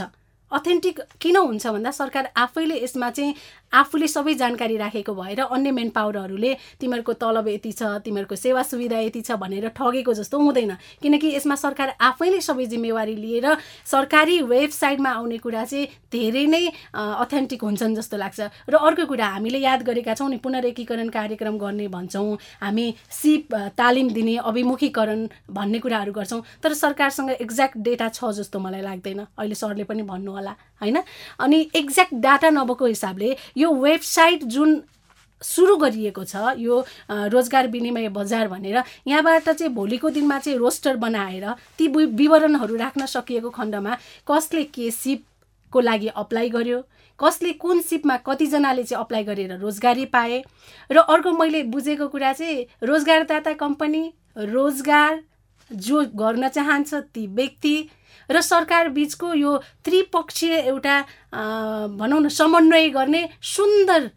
अथेन्टिक 0.53 1.01
किन 1.21 1.37
हुन्छ 1.37 1.67
भन्दा 1.67 1.91
सरकार 1.91 2.31
आफैले 2.37 2.83
यसमा 2.83 3.11
चाहिँ 3.11 3.35
आफूले 3.73 4.07
सबै 4.09 4.35
जानकारी 4.35 4.77
राखेको 4.77 5.15
भएर 5.15 5.41
अन्य 5.43 5.71
मेन 5.71 5.89
पावरहरूले 5.91 6.53
तिमीहरूको 6.81 7.13
तलब 7.15 7.49
यति 7.49 7.73
छ 7.73 7.83
तिमीहरूको 8.05 8.37
सेवा 8.37 8.63
सुविधा 8.63 8.99
यति 8.99 9.21
छ 9.21 9.37
भनेर 9.37 9.69
ठगेको 9.75 10.13
जस्तो 10.15 10.39
हुँदैन। 10.39 10.73
किनकि 11.03 11.35
यसमा 11.35 11.55
सरकार 11.57 11.95
आफैले 12.01 12.41
सबै 12.41 12.67
जिम्मेवारी 12.67 13.17
लिएर 13.17 13.47
सरकारी 13.85 14.41
वेबसाइटमा 14.45 15.11
आउने 15.11 15.39
कुरा 15.39 15.65
चाहिँ 15.65 15.87
धेरै 16.13 16.45
नै 16.47 16.63
अथेन्टिक 16.95 17.63
हुन्छन् 17.63 17.97
जस्तो 17.97 18.17
लाग्छ। 18.17 18.41
र 18.71 18.75
अर्को 18.79 19.07
कुरा 19.07 19.27
हामीले 19.27 19.59
याद 19.59 19.83
गरेका 19.83 20.15
छौँ 20.15 20.31
नि 20.31 20.39
पुनरेकीकरण 20.39 21.09
कार्यक्रम 21.11 21.59
गर्ने 21.59 21.89
भन्छौँ। 21.89 22.39
हामी 22.63 22.87
सिप 23.11 23.55
तालिम 23.77 24.11
दिने 24.15 24.37
अभिमुखीकरण 24.47 25.27
भन्ने 25.51 25.79
कुराहरू 25.83 26.13
गर्छौँ। 26.13 26.41
तर 26.63 26.75
सरकारसँग 26.77 27.31
एक्ज्याक्ट 27.43 27.77
डेटा 27.83 28.09
छ 28.09 28.31
जस्तो 28.39 28.59
मलाई 28.63 28.83
लाग्दैन। 28.83 29.27
अहिले 29.35 29.55
सरले 29.57 29.85
पनि 29.85 30.03
भन्नुहोला 30.37 30.55
होइन? 30.81 31.03
अनि 31.39 31.69
एक्ज्याक्ट 31.75 32.15
डाटा 32.15 32.51
नभएको 32.51 32.87
हिसाबले 32.87 33.37
यो 33.57 33.73
वेबसाइट 33.73 34.45
जुन 34.45 34.83
सुरु 35.43 35.77
गरिएको 35.77 36.25
छ 36.25 36.57
यो 36.57 36.81
रोजगार 37.29 37.67
विनिमय 37.69 38.09
बजार 38.09 38.49
भनेर 38.49 38.83
यहाँबाट 39.07 39.49
चाहिँ 39.49 39.73
भोलिको 39.75 40.11
दिनमा 40.11 40.39
चाहिँ 40.39 40.59
रोस्टर 40.59 40.97
बनाएर 40.97 41.45
ती 41.79 41.89
विवरणहरू 41.89 42.77
राख्न 42.77 43.07
सकिएको 43.07 43.51
खण्डमा 43.51 43.97
कसले 44.29 44.65
के 44.73 44.91
सिपको 44.91 45.81
लागि 45.81 46.09
अप्लाई 46.17 46.49
गर्यो 46.51 46.81
कसले 47.21 47.53
कुन 47.53 47.81
सिपमा 47.81 48.17
कतिजनाले 48.25 48.85
चाहिँ 48.85 49.05
अप्लाई 49.05 49.25
गरेर 49.25 49.57
रोजगारी 49.61 50.05
पाए 50.17 50.43
र 50.91 51.05
अर्को 51.05 51.33
मैले 51.33 51.63
बुझेको 51.69 52.09
कुरा 52.09 52.33
चाहिँ 52.33 52.67
रोजगारदाता 52.83 53.53
कम्पनी 53.61 54.03
रोजगार 54.39 55.23
जो 55.71 56.05
गर्न 56.17 56.49
चाहन्छ 56.49 56.95
ती 57.15 57.27
व्यक्ति 57.27 57.77
र 58.31 58.41
सरकार 58.41 58.89
बिचको 58.97 59.35
यो 59.35 59.57
त्रिपक्षीय 59.85 60.55
एउटा 60.73 60.97
भनौँ 61.37 62.21
न 62.21 62.29
समन्वय 62.33 62.89
गर्ने 62.91 63.29
सुन्दर 63.45 64.11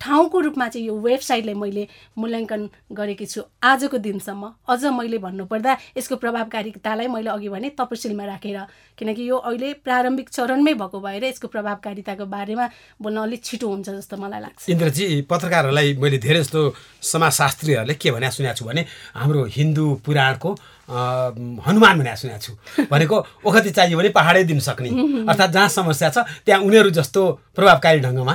ठाउँको 0.00 0.40
रूपमा 0.40 0.68
चाहिँ 0.68 0.86
यो 0.86 0.94
वेबसाइटलाई 0.98 1.54
मैले 1.54 1.86
मूल्याङ्कन 2.18 2.68
गरेकी 2.92 3.26
छु 3.26 3.42
आजको 3.62 3.98
दिनसम्म। 3.98 4.50
अझ 4.68 4.84
मैले 4.90 5.18
भन्नुपर्दा 5.18 5.76
यसको 5.96 6.16
प्रभावकारितालाई 6.16 7.06
मैले 7.06 7.30
अघि 7.30 7.48
भने 7.48 7.68
तपसिलमा 7.78 8.24
राखेर 8.26 8.58
किनकि 8.98 9.22
यो 9.30 9.36
अहिले 9.36 9.72
प्रारम्भिक 9.86 10.28
चरणमै 10.28 10.74
भएको 10.74 11.00
भएर 11.00 11.24
यसको 11.24 11.48
प्रभावकारिताको 11.48 12.24
बारेमा 12.26 12.66
बोल्न 13.00 13.16
अलिक 13.16 13.44
छिटो 13.44 13.68
हुन्छ 13.68 13.88
जस्तो 13.90 14.16
मलाई 14.16 14.40
लाग्छ। 14.40 14.68
इन्द्रजी 14.68 15.06
पत्रकारहरूलाई 15.30 15.96
मैले 16.02 16.18
धेरै 16.18 16.40
जस्तो 16.42 16.60
समाजशास्त्रीहरूले 17.00 17.94
के 17.94 18.10
भने 18.10 18.30
सुनेको 18.30 18.58
छु 18.58 18.64
भने 18.64 18.82
हाम्रो 19.14 19.44
हिन्दू 19.56 19.84
पुराणको 20.04 20.50
हनुमान 20.90 21.98
भनेर 21.98 22.16
सुनेको 22.16 22.38
छु 22.40 22.86
भनेको 22.90 23.16
ओखती 23.46 23.70
चाहियो 23.70 23.98
भने 23.98 24.08
पहाडै 24.10 24.42
दिन 24.44 24.58
सक्ने। 24.60 24.90
अर्थात् 25.24 25.52
जहाँ 25.52 25.68
समस्या 25.70 26.08
छ 26.10 26.18
त्यहाँ 26.46 26.60
उनीहरू 26.60 26.90
जस्तो 26.90 27.22
प्रभावकारी 27.54 28.00
ढङ्गमा 28.00 28.34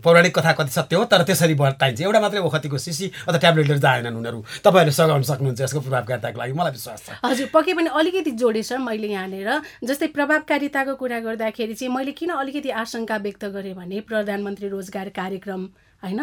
पौराणिक 0.00 0.32
कथा 0.38 0.52
कति 0.56 0.72
सत्य 0.72 0.96
हो 0.96 1.04
तर 1.04 1.22
त्यसरी 1.28 1.54
बताइन्छ 1.54 2.00
एउटा 2.00 2.20
मात्रै 2.20 2.40
ओखतीको 2.40 2.78
सिसी 2.78 3.06
अथवा 3.28 3.38
ट्याब्लेटहरू 3.38 3.78
जाएनन् 3.78 4.16
उनीहरू। 4.16 4.38
तपाईँहरूले 4.64 4.94
सघाउन 4.96 5.22
सक्नुहुन्छ 5.22 5.60
यसको 5.60 5.80
प्रभावकारिताको 5.80 6.38
लागि। 6.40 6.52
मलाई 6.56 6.72
विश्वास 6.72 7.00
छ। 7.06 7.08
हजुर 7.24 7.48
पक्कै 7.52 7.72
पनि 7.76 7.88
अलिकति 7.92 8.30
जोडेछ 8.40 8.72
मैले 8.80 9.08
यहाँनिर। 9.12 9.50
जस्तै 9.84 10.06
प्रभावकारिताको 10.16 10.94
कुरा 10.96 11.18
गर्दाखेरि 11.26 11.74
चाहिँ 11.74 11.92
मैले 11.92 12.12
किन 12.16 12.30
अलिकति 12.40 12.70
आशंका 12.72 13.16
व्यक्त 13.20 13.44
गरेँ 13.52 13.74
भने 13.74 14.00
प्रधानमन्त्री 14.06 14.68
रोजगार 14.68 15.08
कार्यक्रम 15.12 15.62
होइन? 16.02 16.20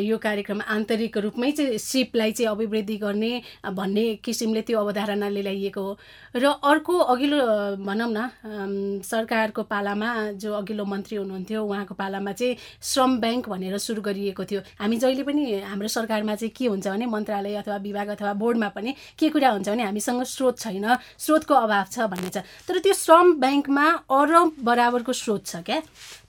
यो 0.00 0.16
कार्यक्रम 0.18 0.60
आन्तरिक 0.68 1.16
रूपमै 1.18 1.50
चाहिँ 1.52 1.78
सिपलाई 1.78 2.32
चाहिँ 2.32 2.50
अभिवृद्धि 2.50 2.96
गर्ने 2.96 3.32
भन्ने 3.72 4.04
किसिमले 4.24 4.62
त्यो 4.62 4.78
अवधारणाले 4.78 5.42
ल्याइएको 5.42 5.82
हो। 5.82 5.92
र 6.36 6.44
अर्को 6.62 6.94
अघिल्लो 7.12 7.38
भनौँ 7.82 8.10
न 8.10 9.00
सरकारको 9.02 9.62
पालामा 9.62 10.08
जो 10.38 10.52
अघिल्लो 10.54 10.84
मन्त्री 10.84 11.16
हुनुहुन्थ्यो 11.16 11.64
उहाँको 11.64 11.94
पालामा 11.94 12.32
चाहिँ 12.32 12.56
श्रम 12.82 13.18
ब्याङ्क 13.20 13.48
भनेर 13.48 13.78
सुरु 13.78 14.02
गरिएको 14.02 14.44
थियो। 14.44 14.60
हामी 14.80 14.96
जहिले 14.96 15.22
पनि 15.22 15.42
हाम्रो 15.66 15.88
सरकारमा 15.88 16.34
चाहिँ 16.34 16.52
के 16.56 16.66
हुन्छ 16.66 16.86
भने 16.88 17.06
मन्त्रालय 17.06 17.54
अथवा 17.62 17.76
विभाग 17.82 18.08
अथवा 18.16 18.32
बोर्डमा 18.38 18.68
पनि 18.76 18.94
के 19.18 19.28
कुरा 19.28 19.50
हुन्छ 19.50 19.68
भने 19.68 19.82
हामीसँग 19.82 20.22
स्रोत 20.24 20.58
छैन 20.58 20.86
स्रोतको 21.18 21.54
अभाव 21.54 21.86
छ 21.90 22.06
भन्ने 22.06 22.30
छ। 22.30 22.38
तर 22.68 22.78
त्यो 22.78 22.92
श्रम 22.94 23.40
ब्याङ्कमा 23.40 23.86
अरब 24.08 24.62
बराबरको 24.62 25.12
स्रोत 25.12 25.46
छ 25.46 25.56
क्या? 25.66 25.80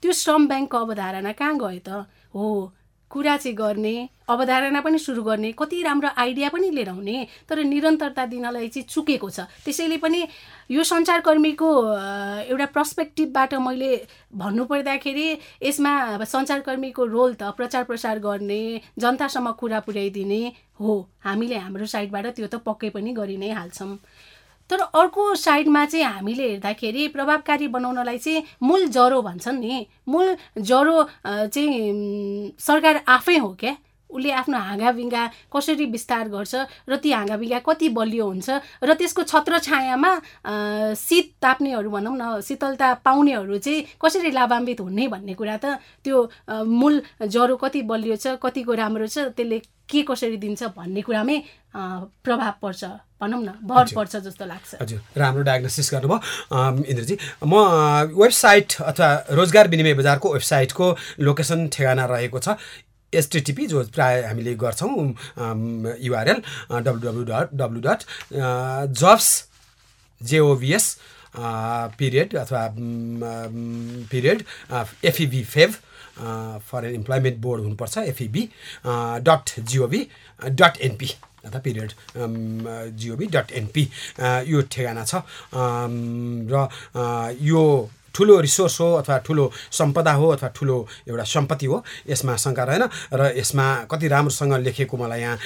त्यो 0.02 0.12
श्रम 0.12 0.48
ब्याङ्कको 0.48 0.76
अवधारणा 0.78 1.32
कहाँ 1.32 1.54
गयो 1.58 1.80
त? 1.80 2.06
हो 2.34 2.72
कुरा 3.10 3.36
चाहिँ 3.36 3.56
गर्ने 3.56 4.08
अवधारणा 4.30 4.80
पनि 4.80 4.98
सुरु 4.98 5.22
गर्ने 5.22 5.50
कति 5.58 5.82
राम्रो 5.82 6.08
आइडिया 6.16 6.48
पनि 6.48 6.70
लिएर 6.70 6.88
आउने 6.88 7.26
तर 7.48 7.62
निरन्तरता 7.64 8.26
दिनलाई 8.26 8.68
चाहिँ 8.68 8.86
चुकेको 8.86 9.30
छ। 9.30 9.40
त्यसैले 9.64 9.96
पनि 9.98 10.20
यो 10.70 10.82
सञ्चारकर्मीको 10.84 11.68
एउटा 12.46 12.66
पर्सपेक्टिभबाट 12.70 13.54
मैले 13.66 13.90
भन्नुपर्दाखेरि 14.30 15.28
यसमा 15.62 15.92
सञ्चारकर्मीको 16.24 17.04
रोल 17.06 17.34
त 17.34 17.50
प्रचार 17.58 17.84
प्रसार 17.90 18.18
गर्ने 18.22 18.62
जनतासम्म 18.98 19.50
कुरा 19.58 19.80
पुर्याइदिने 19.82 20.42
हो। 20.80 20.94
हामीले 21.26 21.56
हाम्रो 21.66 21.86
साइडबाट 21.86 22.26
त्यो 22.38 22.46
त 22.46 22.62
पक्कै 22.62 22.90
पनि 22.94 23.12
गरि 23.18 23.36
नै 23.36 23.50
हाल्छौँ। 23.50 23.96
तर 24.70 24.80
अर्को 24.80 25.34
साइडमा 25.34 25.84
चाहिँ 25.86 26.04
हामीले 26.04 26.48
हेर्दाखेरि 26.48 27.06
प्रभावकारी 27.08 27.68
बनाउनलाई 27.68 28.18
चाहिँ 28.18 28.42
मूल 28.62 28.86
जरो 28.88 29.20
भन्छन् 29.22 29.60
नि। 29.60 29.86
मूल 30.08 30.36
जरो 30.58 31.02
चाहिँ 31.26 32.52
सरकार 32.58 33.04
आफै 33.08 33.36
हो 33.36 33.48
क्या? 33.60 33.76
उसले 34.10 34.30
आफ्नो 34.42 34.58
हाँगाभिङ्गा 34.58 35.22
कसरी 35.54 35.86
विस्तार 35.86 36.28
गर्छ 36.28 36.54
र 36.90 36.96
ती 37.02 37.10
हाँगाभिङ्गा 37.12 37.58
कति 37.66 37.88
बलियो 37.94 38.26
हुन्छ 38.26 38.48
र 38.82 38.94
त्यसको 38.94 39.22
छत्र 39.22 39.58
छायामा 39.58 40.12
शीत 40.98 41.26
ताप्नेहरू 41.42 41.90
भनौँ 41.90 42.16
न 42.18 42.40
शीतलता 42.42 42.88
पाउनेहरू 43.06 43.58
चाहिँ 43.58 43.86
कसरी 44.02 44.30
लाभान्वित 44.30 44.80
हुने 44.80 45.08
भन्ने 45.08 45.34
कुरा 45.34 45.56
त 45.64 45.78
त्यो 46.04 46.16
मूल 46.66 47.02
ज्वरो 47.26 47.56
कति 47.56 47.82
बलियो 47.86 48.16
छ 48.16 48.38
कतिको 48.42 48.72
राम्रो 48.74 49.06
छ 49.06 49.30
त्यसले 49.36 49.58
के 49.90 50.02
कसरी 50.06 50.36
दिन्छ 50.38 50.62
भन्ने 50.78 51.02
कुरामै 51.02 51.36
प्रभाव 51.74 52.54
पर्छ 52.62 52.84
भनौँ 53.20 53.42
न 53.42 53.50
भर 53.66 53.90
पर्छ 53.94 54.16
जस्तो 54.16 54.44
लाग्छ। 54.46 54.70
हजुर 54.80 55.00
राम्रो 55.18 55.42
डायग्नोसिस 55.42 55.90
गर्नुभयो। 55.92 56.86
इन्द्रजी 56.86 57.14
म 57.44 57.54
वेबसाइट 58.14 58.68
अथवा 58.80 59.08
रोजगार 59.34 59.68
विनिमय 59.68 59.94
बजारको 59.94 60.32
वेबसाइटको 60.32 60.86
लोकेसन 61.26 61.68
ठेगाना 61.74 62.04
रहेको 62.06 62.38
छ। 62.38 62.48
एचटिटिपी 63.14 63.66
जो 63.66 63.84
प्राय 63.94 64.22
हामीले 64.22 64.54
गर्छौँ 64.62 65.14
URL 66.00 66.42
W 66.86 67.24
dot 67.30 67.54
W 67.60 67.80
dot 67.86 68.00
jobs 69.02 69.28
जेओभिएस 70.20 70.96
period 71.98 72.36
अथवा 72.36 72.62
पिरियड 74.10 74.44
एफइबी 75.10 75.42
फेभ 75.44 75.70
फरेन 76.70 76.94
इम्प्लोइमेन्ट 76.94 77.38
बोर्ड 77.42 77.62
हुनुपर्छ 77.62 77.98
FEB 77.98 78.48
dot 79.28 79.60
GOV 79.60 80.06
dot 80.60 80.80
NP 80.88 81.10
अथवा 81.46 81.60
पिरियड 81.64 81.92
जिओभी 83.00 83.26
डट 83.36 83.52
एनपी 83.60 83.84
यो 84.48 84.62
ठेगाना 84.72 85.04
छ। 85.04 85.22
र 86.52 86.68
यो 87.42 87.62
ठुलो 88.14 88.40
रिसोर्स 88.40 88.80
हो 88.80 88.92
अथवा 88.94 89.18
ठुलो 89.26 89.50
सम्पदा 89.72 90.12
हो 90.12 90.28
अथवा 90.30 90.48
ठुलो 90.54 90.76
एउटा 91.08 91.24
सम्पत्ति 91.24 91.66
हो 91.66 91.82
यसमा 92.08 92.36
शङ्का 92.36 92.64
रहेन 92.64 92.84
र 93.14 93.32
यसमा 93.38 93.66
कति 93.90 94.08
राम्रोसँग 94.08 94.54
लेखेको 94.66 94.96
मलाई 94.96 95.20
यहाँ 95.20 95.36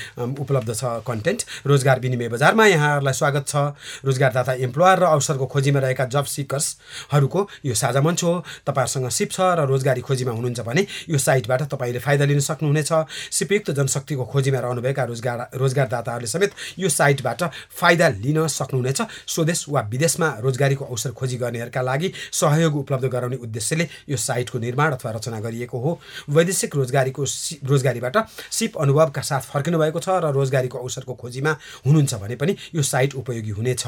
उपलब्ध 0.41 0.75
छ 0.75 0.85
कन्टेन्ट। 1.05 1.43
रोजगार 1.67 2.01
विनिमय 2.01 2.29
बजारमा 2.29 2.67
यहाँहरूलाई 2.67 3.15
स्वागत 3.15 3.45
छ। 3.49 3.57
रोजगारदाता 4.05 4.53
इम्प्लोयर 4.65 4.99
र 4.99 5.05
अवसरको 5.05 5.47
खोजीमा 5.47 5.81
रहेका 5.81 6.05
जब 6.09 6.25
सिकर्सहरूको 6.25 7.41
यो 7.65 7.75
साझा 7.75 8.01
मञ्च 8.01 8.23
हो। 8.25 8.35
तपाईँहरूसँग 8.67 9.09
सिप 9.11 9.31
छ 9.33 9.41
र 9.59 9.67
रोजगारी 9.67 10.01
खोजीमा 10.01 10.33
हुनुहुन्छ 10.33 10.61
भने 10.61 10.87
यो 11.09 11.19
साइटबाट 11.19 11.63
तपाईँले 11.69 11.99
फाइदा 12.01 12.25
लिन 12.25 12.41
सक्नुहुनेछ। 12.41 12.93
सिपयुक्त 13.31 13.71
जनशक्तिको 13.77 14.25
खोजीमा 14.25 14.59
रहनुभएका 14.61 15.05
रोजगार 15.05 15.39
रोजगारदाताहरूले 15.55 16.29
समेत 16.29 16.53
यो 16.79 16.89
साइटबाट 16.89 17.43
फाइदा 17.71 18.09
लिन 18.25 18.47
सक्नुहुनेछ। 18.49 19.01
स्वदेश 19.27 19.65
वा 19.69 19.81
विदेशमा 19.91 20.29
रोजगारीको 20.41 20.85
अवसर 20.85 21.11
खोजी 21.13 21.37
गर्नेहरूका 21.37 21.83
लागि 21.83 22.13
सह 22.33 22.54
सहयोग 22.55 22.77
उपलब्ध 22.77 23.07
गराउने 23.11 23.37
उद्देश्यले 23.43 23.89
यो 24.09 24.17
साइटको 24.17 24.59
निर्माण 24.59 24.93
अथवा 24.95 25.11
रचना 25.11 25.41
गरिएको 25.43 25.79
हो। 25.79 25.99
वैदेशिक 26.31 26.77
रोजगारीको 26.77 27.23
रोजगारीबाट 27.67 28.17
सिप 28.31 28.79
अनुभवका 28.79 29.23
साथ 29.23 29.43
फर्किनु 29.51 29.79
भएको 29.79 30.01
छ 30.01 30.09
र 30.23 30.31
रोजगारीको 30.31 30.79
अवसरको 30.79 31.15
खोजीमा 31.15 31.53
हुनुहुन्छ 31.87 32.15
भने 32.23 32.37
पनि 32.39 32.57
यो 32.75 32.83
साइट 32.85 33.15
उपयोगी 33.15 33.51
हुनेछ। 33.51 33.85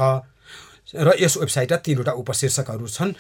र 0.87 1.19
यस 1.19 1.37
वेबसाइटमा 1.37 1.79
तिनवटा 1.83 2.13
उपशीर्षकहरू 2.15 2.87
छन्। 2.87 3.11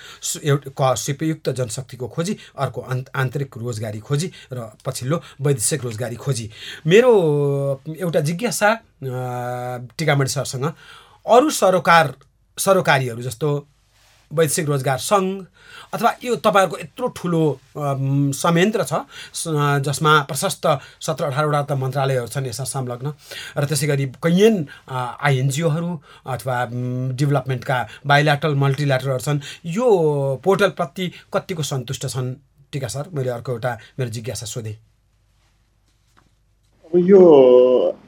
क 0.70 0.80
सिपयुक्त 0.96 1.50
जनशक्तिको 1.50 2.06
खोजी 2.08 2.34
अर्को 2.62 2.80
आन्तरिक 3.10 3.50
रोजगारी 3.58 4.00
खोजी 4.00 4.28
र 4.54 4.70
पछिल्लो 4.86 5.16
वैदेशिक 5.42 5.80
रोजगारी 5.84 6.16
खोजी। 6.16 6.46
मेरो 6.86 7.12
एउटा 7.90 8.20
जिज्ञासा 8.22 8.70
टिकामणी 9.98 10.30
सरसँग 10.30 10.66
अरू 11.26 11.50
सरोकार 11.50 12.14
सरोकारीहरू 12.58 13.22
जस्तो 13.22 13.48
वैदेशिक 14.30 14.66
रोजगार 14.68 14.98
सङ्घ 14.98 15.28
अथवा 15.94 16.10
यो 16.24 16.36
तपाईँहरूको 16.42 16.76
यत्रो 16.78 17.06
ठुलो 17.18 17.42
संयन्त्र 18.34 18.82
छ 18.90 18.92
जसमा 19.86 20.12
प्रशस्त 20.30 20.66
सत्र 21.06 21.24
अठारवटा 21.30 21.62
त 21.62 21.72
मन्त्रालयहरू 21.78 22.28
छन् 22.34 22.46
यसमा 22.46 22.66
संलग्न। 22.66 23.08
र 23.56 23.64
त्यसै 23.64 23.86
गरी 23.86 24.06
कैयन 24.18 24.54
आइएनजिओहरू 24.90 25.90
अथवा 26.26 26.56
डेभलपमेन्टका 27.20 27.78
बाइल्याटरल 28.06 28.54
मल्टिल्याटरल 28.64 29.18
छन् 29.26 29.40
यो 29.76 29.86
पोर्टलप्रति 30.44 31.06
कतिको 31.34 31.62
सन्तुष्ट 31.62 32.06
छन्? 32.14 32.34
टिका 32.72 32.88
सर 32.88 33.04
मैले 33.14 33.30
अर्को 33.30 33.52
एउटा 33.52 33.72
मेरो 33.98 34.10
जिज्ञासा 34.10 34.46
सोधेँ। 34.46 34.74
अब 36.86 36.98
यो 36.98 37.20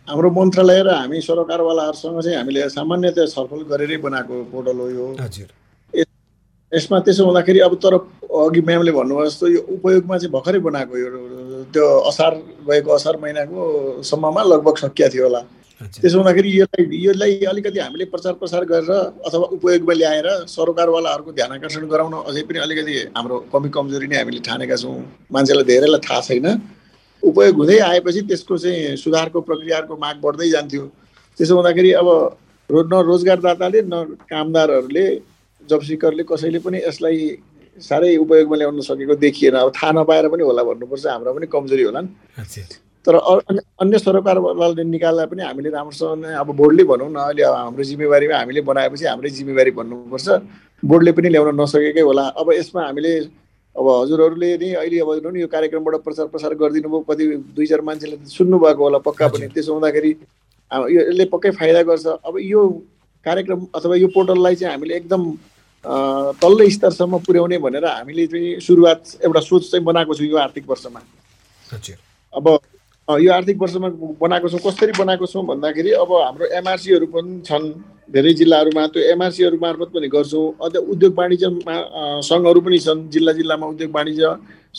हाम्रो 0.09 0.31
मन्त्रालय 0.31 0.83
र 0.83 0.91
हामी 0.99 1.21
सरकारवालाहरूसँग 1.23 2.21
चाहिँ 2.23 2.37
हामीले 2.37 2.69
सामान्यतया 2.75 3.27
छलफल 3.27 3.63
गरेरै 3.71 3.97
बनाएको 4.03 4.35
पोर्टल 4.51 4.79
हो 4.83 4.89
यो। 4.91 5.07
हजुर। 5.21 5.49
यसमा 6.73 6.99
त्यसो 7.01 7.25
हुँदाखेरि 7.25 7.61
अब 7.65 7.75
तर 7.83 7.95
अघि 7.95 8.61
म्यामले 8.61 8.93
भन्नुभयो 8.93 9.27
जस्तो 9.27 9.47
यो 9.49 9.61
उपयोगमा 9.77 10.17
चाहिँ 10.19 10.33
भर्खरै 10.33 10.59
बनाएको 10.69 10.95
यो 10.99 11.09
त्यो 11.73 11.85
असार 12.09 12.35
गएको 12.69 12.91
असार 12.93 13.17
महिनाको 13.23 14.03
सम्ममा 14.05 14.43
लगभग 14.53 14.77
सकिया 14.77 15.09
थियो 15.09 15.25
होला। 15.25 15.41
त्यसो 15.81 16.19
हुँदाखेरि 16.19 16.51
यसलाई 16.61 16.85
यसलाई 17.07 17.33
अलिकति 17.53 17.79
हामीले 17.81 18.05
प्रचार 18.13 18.33
प्रसार 18.41 18.65
गरेर 18.69 18.91
अथवा 19.27 19.47
उपयोगमा 19.57 19.95
ल्याएर 19.95 20.29
सरकारवालाहरूको 20.51 21.33
ध्यान 21.33 21.53
आकर्षण 21.57 21.87
गराउन 21.89 22.15
अझै 22.29 22.43
पनि 22.49 22.59
अलिकति 22.67 22.95
हाम्रो 23.17 23.37
कमी 23.53 23.69
कमजोरी 23.77 24.07
नै 24.13 24.17
हामीले 24.21 24.41
ठानेका 24.49 24.77
छौँ। 24.77 24.97
मान्छेलाई 25.33 25.65
धेरैलाई 25.71 26.01
थाहा 26.05 26.21
छैन। 26.21 26.47
उपयोग 27.23 27.55
हुँदै 27.57 27.79
आएपछि 27.91 28.21
त्यसको 28.29 28.59
चाहिँ 28.59 28.97
सुधारको 29.05 29.41
प्रक्रियाहरूको 29.41 29.97
माग 30.05 30.17
बढ्दै 30.21 30.49
जान्थ्यो। 30.51 30.85
त्यसो 31.39 31.55
हुँदाखेरि 31.57 31.91
अब 32.03 32.09
रो 32.71 32.81
न 32.83 32.95
रोजगारदाताले 33.09 33.81
न 33.89 33.95
कामदारहरूले 34.29 35.07
जब 35.71 35.81
सिकरले 35.83 36.23
कसैले 36.31 36.59
पनि 36.65 36.79
यसलाई 36.87 37.19
साह्रै 37.79 38.17
उपयोगमा 38.17 38.57
ल्याउन 38.57 38.81
सकेको 38.81 39.15
देखिएन। 39.23 39.55
अब 39.55 39.71
थाहा 39.77 39.91
नपाएर 39.93 40.29
पनि 40.29 40.43
होला 40.43 40.63
भन्नुपर्छ 40.63 41.07
हाम्रो 41.07 41.33
पनि 41.35 41.47
कमजोरी 41.47 41.83
होला 41.89 42.01
नि 42.01 42.11
तर 43.07 43.15
अन्य- 43.81 44.03
सरकारवालाले 44.03 44.85
निकाल्दा 44.85 45.25
पनि 45.31 45.43
हामीले 45.43 45.71
राम्रोसँग 45.71 46.25
नै 46.25 46.35
अब 46.43 46.49
बोर्डले 46.61 46.85
भनौँ 46.91 47.11
न 47.11 47.17
अहिले 47.17 47.43
अब 47.43 47.55
हाम्रो 47.55 47.85
जिम्मेवारीमा 47.91 48.37
हामीले 48.39 48.61
बनाएपछि 48.71 49.05
हाम्रै 49.07 49.31
जिम्मेवारी 49.31 49.71
भन्नुपर्छ। 49.79 50.29
बोर्डले 50.83 51.13
पनि 51.17 51.29
ल्याउन 51.35 51.55
नसकेकै 51.61 52.03
होला। 52.09 52.25
अब 52.41 52.53
यसमा 52.53 52.83
हामीले 52.87 53.13
अब 53.79 53.87
हजुरहरूले 53.89 54.51
नि 54.59 54.69
अहिले 54.75 54.99
अब 55.01 55.11
हेर्नु 55.13 55.31
नि 55.31 55.41
यो 55.41 55.49
कार्यक्रमबाट 55.55 55.95
प्रचार 56.03 56.27
प्रसार 56.35 56.55
गरिदिनु 56.59 56.89
भयो 56.91 57.01
कति 57.09 57.25
दुई 57.55 57.67
चार 57.71 57.81
मान्छेले 57.87 58.17
सुन्नुभएको 58.27 58.83
होला 58.83 58.99
पक्का 59.07 59.27
पनि। 59.31 59.47
त्यसो 59.55 59.73
हुँदाखेरि 59.75 60.11
यो 60.95 61.01
यसले 61.09 61.25
पक्कै 61.33 61.51
फाइदा 61.55 61.83
गर्छ। 61.87 62.07
अब 62.27 62.35
यो 62.43 62.61
कार्यक्रम 63.29 63.67
अथवा 63.75 63.97
यो 63.97 64.09
पोर्टललाई 64.17 64.55
चाहिँ 64.57 64.73
हामीले 64.75 64.97
एकदम 64.97 65.23
तल्लो 66.43 66.69
स्तरसम्म 66.71 67.19
पुर्याउने 67.27 67.59
भनेर 67.59 67.85
हामीले 67.87 68.27
चाहिँ 68.27 68.59
सुरुवात 68.61 69.01
एउटा 69.25 69.41
सोच 69.41 69.71
चाहिँ 69.71 69.85
बनाएको 69.85 70.15
छौँ 70.15 70.27
यो 70.27 70.37
आर्थिक 70.39 70.65
वर्षमा। 70.71 71.01
अब 72.35 72.47
यो 73.09 73.33
आर्थिक 73.33 73.57
वर्षमा 73.61 73.89
बनाएको 74.21 74.49
छौँ 74.49 74.61
कसरी 74.67 74.93
बनाएको 74.99 75.27
छौँ 75.27 75.45
भन्दाखेरि 75.47 75.91
अब 76.03 76.11
हाम्रो 76.13 76.47
एमआरसीहरू 76.59 77.07
पनि 77.15 77.41
छन् 77.47 77.67
धेरै 78.13 78.33
जिल्लाहरूमा। 78.41 78.87
त्यो 78.93 79.03
एमआरसीहरू 79.13 79.57
मार्फत 79.63 79.89
पनि 79.95 80.09
गर्छौँ। 80.09 80.45
अझ 80.65 80.77
उद्योग 80.77 81.13
वाणिज्य 81.19 81.47
सङ्घहरू 82.29 82.61
पनि 82.61 82.79
छन् 82.87 83.09
जिल्ला 83.15 83.33
जिल्लामा 83.41 83.67
उद्योग 83.73 83.91
वाणिज्य 83.97 84.27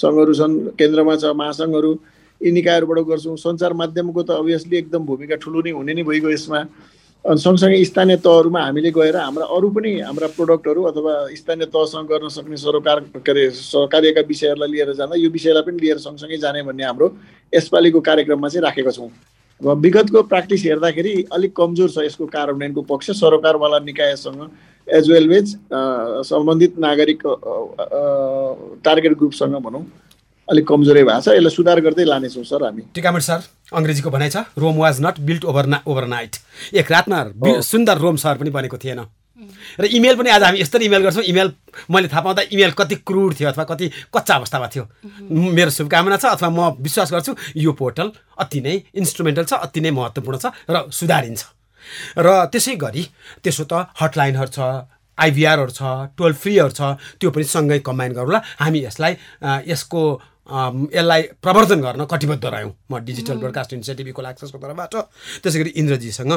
सङ्घहरू 0.03 0.33
छन् 0.39 0.55
केन्द्रमा 0.77 1.15
छ 1.15 1.33
महासङ्घहरू। 1.41 1.91
यी 2.41 2.51
निकायहरूबाट 2.51 2.99
गर्छौँ। 3.09 3.35
सञ्चार 3.37 3.73
माध्यमको 3.81 4.21
त 4.23 4.31
अभियसली 4.41 4.77
एकदम 4.77 5.01
भूमिका 5.09 5.35
ठुलो 5.43 5.59
नै 5.65 5.71
हुने 5.79 5.93
नै 5.93 6.03
भइगयो 6.03 6.29
यसमा। 6.37 6.61
अनि 7.25 7.37
सँगसँगै 7.37 7.83
स्थानीय 7.83 8.15
तहहरूमा 8.23 8.61
हामीले 8.63 8.91
गएर 8.95 9.15
हाम्रा 9.17 9.45
अरू 9.51 9.69
पनि 9.75 9.91
हाम्रा 10.07 10.27
प्रोडक्टहरू 10.39 10.83
अथवा 10.87 11.13
स्थानीय 11.35 11.65
तहसँग 11.67 12.07
गर्न 12.07 12.27
सक्ने 12.31 12.57
सरोकार 12.57 12.99
के 13.11 13.31
अरे 13.31 13.49
सहकार्यका 13.51 14.21
विषयहरूलाई 14.23 14.69
लिएर 14.71 14.93
जाँदा 14.95 15.15
यो 15.19 15.29
विषयलाई 15.29 15.63
पनि 15.67 15.79
लिएर 15.83 15.97
सँगसँगै 15.99 16.37
जाने 16.39 16.63
भन्ने 16.63 16.83
हाम्रो 16.83 17.07
यसपालिको 17.53 17.99
कार्यक्रममा 18.07 18.47
चाहिँ 18.47 18.63
राखेका 18.63 18.91
छौँ। 18.91 19.11
अब 19.61 19.77
विगतको 19.83 20.21
प्र्याक्टिस 20.31 20.63
हेर्दाखेरि 20.65 21.13
अलिक 21.35 21.55
कमजोर 21.59 21.89
छ 21.91 22.07
यसको 22.07 22.25
कार्यान्वयनको 22.31 22.81
पक्ष। 22.87 23.11
सरकारवाला 23.19 23.79
निकायसँग 23.83 24.41
एज 24.87 25.11
वेल 25.11 25.27
वेज 25.29 25.55
सम्बन्धित 26.31 26.79
नागरिक 26.79 27.23
टार्गेट 28.87 29.13
ग्रुपसँग 29.19 29.55
भनौँ। 29.67 29.83
अलिक 30.49 30.65
कमजोरै 30.65 31.03
भएको 31.05 31.21
छ। 31.21 31.37
यसलाई 31.37 31.53
सुधार 31.53 31.79
गर्दै 31.85 32.05
लानेछौँ 32.09 32.43
सर 32.43 32.63
हामी। 32.65 32.81
टिकामण 32.93 33.21
सर 33.21 33.39
अङ्ग्रेजीको 33.69 34.09
भनाइ 34.09 34.29
छ 34.33 34.37
Rome 34.57 34.75
was 34.81 34.95
not 35.05 35.15
built 35.21 35.43
over 35.45 35.65
overnight 35.85 36.33
एक 36.73 36.87
रातमा 36.91 37.19
सुन्दर 37.61 37.97
रोम 38.01 38.15
सहर 38.17 38.37
पनि 38.41 38.49
बनेको 38.49 38.77
थिएन। 38.81 39.01
र 39.79 39.85
इमेल 39.85 40.15
पनि 40.19 40.29
आज 40.29 40.43
हामी 40.43 40.59
यस्तरी 40.59 40.85
इमेल 40.85 41.01
गर्छौँ। 41.05 41.23
इमेल 41.23 41.49
मैले 41.93 42.07
थाहा 42.09 42.21
पाउँदा 42.21 42.41
इमेल 42.51 42.71
कति 42.75 42.95
क्रुड 43.07 43.33
थियो 43.39 43.49
अथवा 43.49 43.63
कति 43.71 43.85
कच्चा 44.11 44.35
अवस्थामा 44.35 44.67
थियो। 44.73 44.83
मेरो 45.29 45.69
शुभकामना 45.69 46.17
छ 46.17 46.25
अथवा 46.35 46.49
म 46.49 46.75
विश्वास 46.81 47.13
गर्छु 47.13 47.35
यो 47.55 47.71
पोर्टल 47.77 48.11
अति 48.41 48.59
नै 48.61 48.75
इन्स्ट्रुमेन्टल 48.99 49.45
छ 49.45 49.53
अति 49.63 49.79
नै 49.79 49.91
महत्त्वपूर्ण 49.95 50.37
छ 50.43 50.45
र 50.69 50.89
सुधारिन्छ। 50.89 51.41
र 52.19 52.27
त्यसै 52.51 52.75
गरी 52.75 53.03
त्यसो 53.45 53.63
त 53.63 53.87
हटलाइनहरू 54.01 54.51
छ 54.51 54.59
आइभीआरहरू 55.17 55.71
छ 55.71 55.81
टोल 56.17 56.33
फ्रीहरू 56.33 56.73
छ 56.75 56.81
त्यो 57.19 57.29
पनि 57.31 57.43
सँगै 57.43 57.79
कम्बाइन 57.79 58.11
गरौँला। 58.17 58.39
हामी 58.59 58.79
यसलाई 58.87 59.13
यसको 59.71 60.01
यसलाई 60.49 61.21
प्रवर्धन 61.41 61.79
गर्न 61.81 62.05
कटिबद्ध 62.05 62.45
रह्यौँ। 62.45 62.73
म 62.91 62.99
डिजिटल 62.99 63.37
ब्रोडकास्ट 63.37 63.73
इनिसिएटिभ 63.73 64.07
इक्वल 64.07 64.25
एक्सेसको 64.25 64.57
तर्फबाट। 64.57 64.93
त्यसै 65.43 65.59
गरी 65.59 65.71
इन्द्रजीसँग 65.77 66.31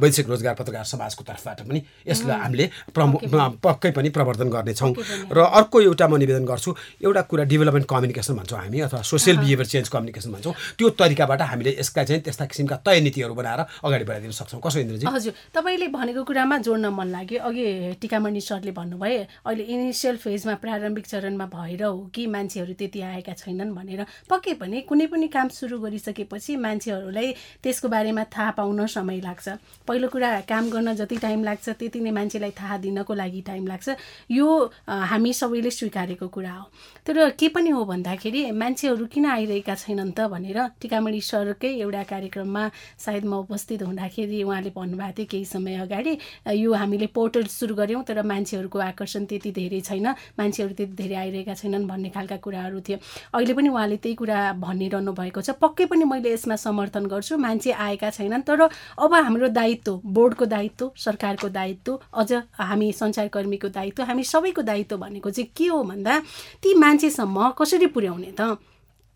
वैदेशिक 0.00 0.28
रोजगार 0.28 0.54
पत्रकार 0.54 0.84
समाजको 0.84 1.22
तर्फबाट 1.24 1.60
पनि 1.68 1.80
यसलाई 2.06 2.38
हामीले 2.40 2.64
प्रमो 2.94 3.16
पक्कै 3.64 3.90
पनि। 3.90 4.08
प्रवर्धन 4.14 4.48
गर्नेछौँ। 4.48 4.92
र 5.32 5.38
अर्को 5.40 5.80
एउटा 5.80 6.06
म 6.08 6.16
निवेदन 6.20 6.44
गर्छु 6.44 6.70
एउटा 7.02 7.22
कुरा 7.30 7.44
डेभलपमेन्ट 7.44 7.86
कम्युनिकेसन 7.88 8.34
भन्छौँ 8.36 8.58
हामी 8.60 8.80
अथवा 8.86 9.00
सोसियल 9.02 9.36
बिहेभियर 9.38 9.66
चेन्ज 9.66 9.88
कम्युनिकेसन 9.88 10.30
भन्छौँ। 10.32 10.54
त्यो 10.78 10.88
तरिकाबाट 11.00 11.40
हामीले 11.42 11.70
यसका 11.80 12.04
चाहिँ 12.04 12.22
त्यस्ता 12.22 12.44
किसिमका 12.46 12.76
तय 12.84 13.00
नीतिहरू 13.00 13.34
बनाएर 13.34 13.60
अगाडि 13.80 14.04
बढाइदिन 14.04 14.30
सक्छौँ। 14.30 14.60
कसो 14.60 14.78
इन्द्रजी? 14.78 15.06
हजुर 15.08 15.32
तपाईँले 15.56 15.88
भनेको 15.88 16.22
कुरामा 16.24 16.56
जोड्न 16.62 16.86
मन 16.94 17.08
लाग्यो। 17.10 17.40
अघि 17.42 17.64
टिकामणि 18.00 18.40
सरले 18.40 18.72
भन्नुभयो 18.76 19.22
अहिले 19.48 19.64
इनिसियल 19.64 20.16
फेजमा 20.20 20.54
प्रारम्भिक 20.62 21.06
चरणमा 21.06 21.46
भएर 21.48 21.82
हो 21.82 21.98
कि 22.14 22.26
मान्छेहरू 22.26 22.72
त्यति 22.78 23.00
आएका 23.00 23.32
छैनन् 23.54 23.74
भनेर। 23.74 24.02
पक्कै 24.26 24.54
पनि 24.58 24.80
कुनै 24.82 25.06
पनि 25.06 25.26
काम 25.30 25.48
सुरु 25.48 25.78
गरिसकेपछि 25.78 26.56
मान्छेहरूलाई 26.58 27.28
त्यसको 27.62 27.88
बारेमा 27.88 28.24
थाहा 28.26 28.50
पाउन 28.58 28.86
समय 28.86 29.20
लाग्छ। 29.22 29.48
पहिलो 29.86 30.08
कुरा 30.10 30.40
काम 30.50 30.70
गर्न 30.70 30.94
जति 30.98 31.16
टाइम 31.22 31.44
लाग्छ 31.44 31.68
त्यति 31.70 32.00
नै 32.00 32.10
मान्छेलाई 32.10 32.50
थाहा 32.50 32.76
दिनको 32.82 33.14
लागि 33.14 33.40
टाइम 33.46 33.66
लाग्छ। 33.66 33.88
यो 34.30 34.48
हामी 34.88 35.32
सबैले 35.32 35.70
स्वीकारेको 35.70 36.28
कुरा 36.28 36.52
हो। 36.52 36.66
तर 37.06 37.30
के 37.38 37.48
पनि 37.48 37.70
हो 37.70 37.84
भन्दाखेरि 37.84 38.50
मान्छेहरू 38.50 39.06
किन 39.06 39.26
आइरहेका 39.26 39.74
छैनन् 39.74 40.12
त 40.12 40.26
भनेर 40.26 40.58
टिकामणि 40.82 41.20
सरकै 41.22 41.70
एउटा 41.78 42.02
कार्यक्रममा 42.10 42.64
सायद 42.98 43.24
म 43.24 43.34
उपस्थित 43.46 43.82
हुँदाखेरि 43.82 44.42
उहाँले 44.42 44.70
भन्नुभएको 44.74 45.14
थियो 45.14 45.26
केही 45.30 45.44
समय 45.44 45.74
अगाडि 45.86 46.12
यो 46.58 46.72
हामीले 46.74 47.06
पोर्टल 47.14 47.44
सुरु 47.46 47.74
गऱ्यौँ 47.74 48.02
तर 48.02 48.22
मान्छेहरूको 48.24 48.78
आकर्षण 48.90 49.24
त्यति 49.30 49.50
धेरै 49.52 49.80
छैन। 49.80 50.06
मान्छेहरू 50.38 50.74
त्यति 50.74 50.94
धेरै 50.96 51.14
आइरहेका 51.14 51.54
छैनन् 51.54 51.86
भन्ने 51.86 52.08
खालका 52.10 52.36
कुराहरू 52.40 52.80
थियो। 52.80 52.98
अहिले 53.44 53.54
पनि 53.54 53.68
उहाँले 53.68 53.96
त्यही 54.00 54.14
कुरा 54.16 54.56
भनिरहनु 54.56 55.12
भएको 55.12 55.40
छ। 55.44 55.50
पक्कै 55.60 55.84
पनि 55.92 56.04
मैले 56.08 56.32
यसमा 56.32 56.56
समर्थन 56.56 57.06
गर्छु। 57.12 57.36
मान्छे 57.36 57.70
आएका 57.76 58.10
छैनन् 58.10 58.42
तर 58.48 58.60
अब 58.96 59.14
हाम्रो 59.14 59.48
दायित्व 59.52 60.00
बोर्डको 60.00 60.44
दायित्व 60.48 60.90
सरकारको 60.96 61.48
दायित्व 61.52 61.98
अझ 62.16 62.32
हामी 62.56 62.92
सञ्चारकर्मीको 62.96 63.68
दायित्व 63.68 64.02
हामी 64.02 64.24
सबैको 64.24 64.62
दायित्व 64.64 64.96
भनेको 64.96 65.30
चाहिँ 65.30 65.50
के 65.52 65.66
हो 65.68 65.82
भन्दा 65.84 66.18
ती 66.62 66.74
मान्छेसम्म 66.74 67.50
कसरी 67.52 67.86
पुर्याउने 67.92 68.32
त? 68.32 68.56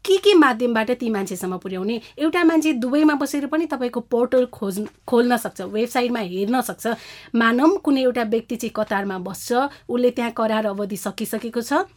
के 0.05 0.17
के 0.21 0.35
माध्यमबाट 0.35 0.91
ती 1.01 1.09
मान्छेसम्म 1.11 1.57
पुर्याउने? 1.59 2.01
एउटा 2.19 2.45
मान्छे 2.45 2.73
दुबईमा 2.85 3.15
बसेर 3.17 3.47
पनि 3.49 3.67
तपाईँको 3.67 4.01
पोर्टल 4.13 4.45
खोज 4.53 4.85
खोल्न 5.09 5.37
सक्छ 5.37 5.61
वेबसाइटमा 5.73 6.21
हेर्न 6.21 6.61
सक्छ। 6.61 6.87
मानौँ 7.35 7.77
कुनै 7.81 8.03
एउटा 8.03 8.23
व्यक्ति 8.29 8.57
चाहिँ 8.57 8.73
कतारमा 8.77 9.19
बस्छ 9.25 9.49
उसले 9.89 10.11
त्यहाँ 10.11 10.33
करार 10.37 10.67
अवधि 10.67 10.97
सकिसकेको 10.97 11.63
छ। 11.63 11.89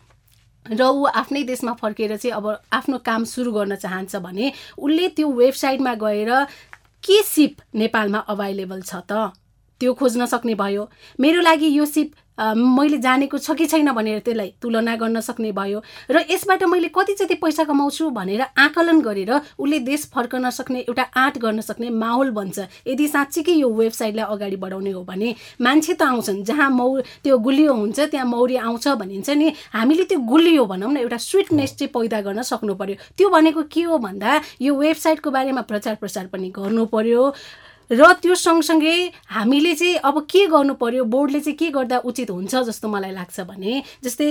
र 0.66 0.82
ऊ 0.84 1.04
आफ्नै 1.06 1.44
देशमा 1.44 1.74
फर्केर 1.74 2.18
चाहिँ 2.18 2.36
अब 2.38 2.62
आफ्नो 2.74 2.98
काम 2.98 3.24
सुरु 3.24 3.52
गर्न 3.52 3.76
चाहन्छ 3.76 4.16
भने 4.16 4.52
उसले 4.78 5.08
त्यो 5.10 5.28
वेबसाइटमा 5.32 5.94
गएर 5.96 6.32
के 7.04 7.22
सिप 7.24 7.62
नेपालमा 7.76 8.20
अभाइलेबल 8.30 8.82
छ 8.82 8.96
त? 9.10 9.34
त्यो 9.82 9.94
खोज्न 9.94 10.26
सक्ने 10.26 10.56
भयो। 10.56 10.90
मेरो 11.20 11.42
लागि 11.42 11.68
यो 11.68 11.86
सिप 11.86 12.14
मैले 12.40 12.98
जानेको 12.98 13.38
छ 13.38 13.52
कि 13.54 13.66
छैन 13.68 13.92
भनेर 13.92 14.20
त्यसलाई 14.20 14.54
तुलना 14.62 14.96
गर्न 14.96 15.20
सक्ने 15.22 15.52
भयो। 15.52 15.82
र 16.12 16.26
यसबाट 16.32 16.64
मैले 16.64 16.88
कति 16.90 17.14
जति 17.20 17.36
पैसा 17.38 17.64
कमाउँछु 17.64 18.10
भनेर 18.10 18.42
आकलन 18.58 19.02
गरेर 19.02 19.32
उसले 19.60 19.80
देश 19.82 20.06
फर्कन 20.10 20.50
सक्ने 20.50 20.80
एउटा 20.82 21.04
आँट 21.04 21.38
गर्न 21.38 21.62
सक्ने 21.62 21.90
माहौल 21.92 22.32
बन्छ। 22.32 22.60
यदि 22.88 23.08
साँच्चीकै 23.08 23.54
यो 23.54 23.70
वेबसाइटलाई 23.70 24.26
अगाडि 24.26 24.56
बढाउने 24.58 24.92
हो 24.92 25.04
भने 25.04 25.36
मान्छे 25.62 25.94
त 25.94 26.02
आउँछन्। 26.02 26.44
जहाँ 26.44 26.70
मौ 26.72 26.90
त्यो 27.24 27.38
गुलियो 27.38 27.74
हुन्छ 27.74 28.00
त्यहाँ 28.00 28.26
मौरी 28.26 28.56
आउँछ 28.58 28.88
भनिन्छ 28.88 29.30
नि 29.30 29.54
हामीले 29.74 30.04
त्यो 30.10 30.20
गुलियो 30.20 30.66
भनौँ 30.66 30.92
न 30.92 30.98
एउटा 30.98 31.18
स्विटनेस 31.20 31.76
चाहिँ 31.78 31.92
पैदा 31.94 32.22
गर्न 32.22 32.42
सक्नु 32.42 32.74
पर्यो। 32.76 32.96
त्यो 33.18 33.30
भनेको 33.30 33.62
के 33.70 33.82
हो 33.86 33.98
भन्दा 33.98 34.42
यो 34.62 34.76
वेबसाइटको 34.76 35.32
बारेमा 35.32 35.62
प्रचार 35.70 35.96
प्रसार 36.02 36.28
पनि 36.34 36.50
गर्नु 36.50 36.86
पर्यो। 36.90 37.34
र 37.92 38.12
त्यो 38.16 38.36
सँगसँगै 38.38 39.12
हामीले 39.28 39.74
चाहिँ 39.76 39.96
अब 40.02 40.20
के 40.26 40.46
गर्नु 40.48 40.74
पर्यो 40.76 41.04
बोर्डले 41.06 41.40
चाहिँ 41.42 41.58
के 41.58 41.70
गर्दा 41.72 41.98
उचित 42.02 42.30
हुन्छ 42.32 42.56
जस्तो 42.64 42.88
मलाई 42.88 43.12
लाग्छ 43.12 43.40
भने 43.42 43.82
जस्तै 44.04 44.28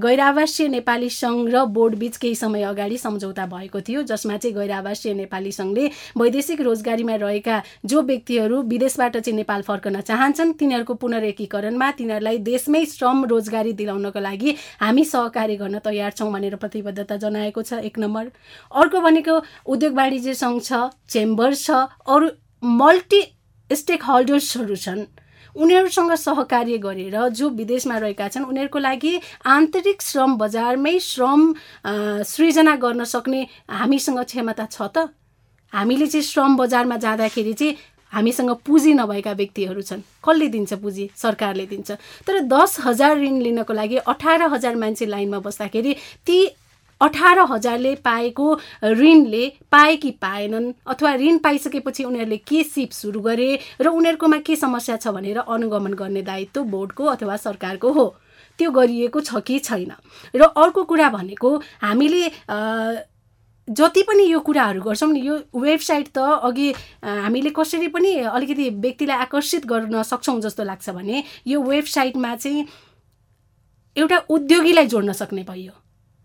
गैर 0.00 0.20
आवासीय 0.22 0.68
नेपाली 0.70 1.10
सङ्घ 1.12 1.48
र 1.50 1.64
बोर्ड 1.68 1.94
बिच 1.94 2.16
केही 2.16 2.34
समय 2.34 2.62
अगाडि 2.64 2.98
सम्झौता 2.98 3.46
भएको 3.46 3.80
थियो 3.82 4.02
जसमा 4.04 4.36
चाहिँ 4.36 4.54
गैर 4.54 4.72
आवासीय 4.74 5.14
नेपाली 5.14 5.52
सङ्घले 5.52 5.90
वैदेशिक 6.16 6.60
रोजगारीमा 6.62 7.14
रहेका 7.18 7.60
जो 7.84 8.02
व्यक्तिहरू 8.02 8.62
विदेशबाट 8.64 9.16
चाहिँ 9.18 9.36
नेपाल 9.36 9.62
फर्कन 9.64 10.00
चाहन्छन् 10.02 10.52
तिनीहरूको 10.54 10.94
पुनरेकीकरणमा 10.96 11.90
तिनीहरूलाई 11.98 12.38
देशमै 12.44 12.84
श्रम 12.88 13.24
रोजगारी 13.26 13.72
दिलाउनको 13.74 14.20
लागि 14.20 14.56
हामी 14.80 15.04
सहकारी 15.06 15.56
गर्न 15.56 15.78
तयार 15.84 16.12
छौँ 16.12 16.30
भनेर 16.32 16.56
प्रतिबद्धता 16.56 17.16
जनाएको 17.18 17.62
छ 17.62 17.84
एक 17.84 17.98
नम्बर। 17.98 18.32
अर्को 18.72 19.00
भनेको 19.00 19.36
उद्योग 19.68 19.94
वाणिज्य 19.94 20.34
सङ्घ 20.36 20.56
छ 20.62 20.82
चेम्बर 21.08 21.54
छ 21.56 21.84
अरू 22.08 22.32
मल्टी 22.64 23.22
स्टेक 23.70 24.02
होल्डर्सहरू 24.02 24.76
छन्। 24.76 25.04
उनीहरूसँग 25.56 26.12
सहकार्य 26.16 26.78
गरेर 26.78 27.16
जो 27.30 27.48
विदेशमा 27.50 27.96
रहेका 27.98 28.28
छन् 28.28 28.44
उनीहरूको 28.44 28.78
लागि 28.78 29.12
आन्तरिक 29.46 30.02
श्रम 30.02 30.36
बजारमै 30.38 30.98
श्रम 31.00 31.40
सृजना 32.26 32.74
गर्न 32.76 33.04
सक्ने 33.04 33.46
हामीसँग 33.70 34.18
क्षमता 34.24 34.66
छ 34.66 34.82
त। 34.90 35.14
हामीले 35.72 36.06
चाहिँ 36.06 36.22
श्रम 36.22 36.56
बजारमा 36.56 36.96
जाँदाखेरि 36.96 37.52
चाहिँ 37.54 37.76
हामीसँग 38.12 38.50
पुँजी 38.66 38.92
नभएका 38.94 39.32
व्यक्तिहरू 39.32 39.82
छन्। 39.82 40.02
कसले 40.24 40.48
दिन्छ 40.48 40.72
पुँजी? 40.74 41.10
सरकारले 41.14 41.66
दिन्छ। 41.66 41.90
तर 42.26 42.40
दस 42.46 42.76
हजार 42.80 43.16
ऋण 43.18 43.38
लिनको 43.42 43.72
लागि 43.72 43.96
अठार 44.06 44.42
हजार 44.50 44.74
मान्छे 44.74 45.06
लाइनमा 45.06 45.38
बस्दाखेरि 45.38 45.94
ती 46.26 46.38
अठार 47.00 47.38
हजारले 47.50 47.94
पाएको 48.04 48.46
ऋणले 48.84 49.48
पाए 49.72 49.96
कि 49.96 50.10
पाएनन् 50.22 50.72
अथवा 50.86 51.14
ऋण 51.14 51.38
पाइसकेपछि 51.38 52.04
उनीहरूले 52.04 52.36
के 52.36 52.62
सिप 52.64 52.90
सुरु 52.92 53.20
गरे 53.20 53.58
र 53.80 53.88
उनीहरूकोमा 53.88 54.38
के 54.46 54.56
समस्या 54.56 54.96
छ 54.96 55.08
भनेर 55.08 55.38
अनुगमन 55.38 55.94
गर्ने 55.94 56.22
दायित्व 56.22 56.62
बोर्डको 56.64 57.04
अथवा 57.04 57.36
सरकारको 57.36 57.92
हो। 57.92 58.06
त्यो 58.58 58.70
गरिएको 58.70 59.20
छ 59.20 59.40
कि 59.46 59.58
छैन? 59.58 59.92
र 60.36 60.42
अर्को 60.42 60.82
कुरा 60.84 61.08
भनेको 61.10 61.56
हामीले 61.82 62.22
जति 63.68 64.02
पनि 64.02 64.24
यो 64.24 64.40
कुराहरू 64.40 64.80
गर्छौँ 64.82 65.10
नि 65.12 65.20
यो 65.20 65.36
वेबसाइट 65.56 66.08
त 66.14 66.18
अघि 66.44 66.72
हामीले 67.02 67.50
कसरी 67.50 67.88
पनि 67.88 68.12
अलिकति 68.28 68.68
व्यक्तिलाई 68.70 69.18
आकर्षित 69.18 69.66
गर्न 69.66 70.02
सक्छौँ 70.02 70.40
जस्तो 70.40 70.64
लाग्छ 70.64 70.90
भने 70.90 71.22
यो 71.46 71.62
वेबसाइटमा 71.62 72.34
चाहिँ 72.36 72.66
एउटा 73.96 74.18
उद्योगीलाई 74.28 74.86
जोड्न 74.86 75.12
सक्ने 75.12 75.42
भयो। 75.48 75.72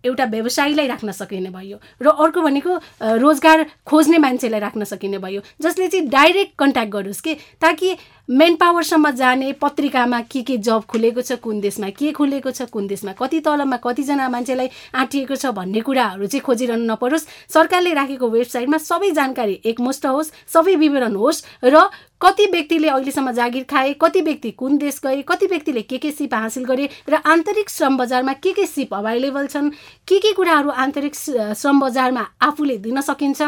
एउटा 0.03 0.25
व्यवसायीलाई 0.25 0.88
राख्न 0.88 1.12
सकिने 1.12 1.49
भयो 1.49 1.77
र 2.01 2.07
अर्को 2.17 2.41
भनेको 2.41 2.75
रोजगार 3.17 3.65
खोज्ने 3.85 4.17
मान्छेलाई 4.17 4.59
राख्न 4.59 4.83
सकिने 4.85 5.17
भयो 5.19 5.41
जसले 5.62 5.88
चाहिँ 5.88 6.07
डाइरेक्ट 6.09 6.53
कन्ट्याक्ट 6.59 6.91
गरोस् 6.91 7.21
कि 7.21 7.35
ताकि 7.62 7.95
मेन 8.29 8.55
पावरसम्म 8.55 9.09
जाने 9.11 9.51
पत्रिकामा 9.61 10.19
के 10.21 10.41
के 10.45 10.57
जब 10.57 10.83
खुलेको 10.85 11.21
छ 11.21 11.33
कुन 11.41 11.59
देशमा 11.59 11.89
के 11.89 12.11
खुलेको 12.13 12.51
छ 12.51 12.61
कुन 12.69 12.87
देशमा 12.87 13.11
कति 13.17 13.39
तलबमा 13.41 13.77
कतिजना 13.81 14.27
मान्छेलाई 14.29 14.69
आँटिएको 14.95 15.35
छ 15.35 15.45
भन्ने 15.57 15.81
कुराहरू 15.81 16.27
चाहिँ 16.27 16.41
खोजिरहनु 16.45 16.85
नपरोस्। 16.85 17.25
सरकारले 17.49 17.93
राखेको 17.93 18.29
वेबसाइटमा 18.29 18.77
सबै 18.77 19.09
जानकारी 19.17 19.59
एकमुष्ट 19.65 20.05
होस् 20.05 20.29
सबै 20.53 20.75
विवरण 20.77 21.15
होस् 21.15 21.43
र 21.65 21.81
कति 22.21 22.45
व्यक्तिले 22.51 22.89
अहिलेसम्म 22.89 23.31
जागिर 23.31 23.63
खाए 23.65 23.93
कति 23.97 24.21
व्यक्ति 24.21 24.51
कुन 24.61 24.77
देश 24.77 24.99
गए 25.05 25.21
कति 25.25 25.45
व्यक्तिले 25.47 25.81
के 25.89 25.97
के 25.97 26.11
सिप 26.11 26.33
हासिल 26.33 26.65
गरे 26.69 26.89
र 27.09 27.21
आन्तरिक 27.25 27.69
श्रम 27.69 27.97
बजारमा 27.97 28.33
के 28.45 28.53
के 28.53 28.65
सिप 28.67 28.93
अभाइलेबल 28.93 29.47
छन् 29.47 29.71
के 30.05 30.19
के 30.19 30.33
कुराहरू 30.33 30.69
आन्तरिक 30.85 31.15
श्रम 31.15 31.79
बजारमा 31.79 32.27
आफूले 32.45 32.77
दिन 32.77 33.01
सकिन्छ 33.01 33.41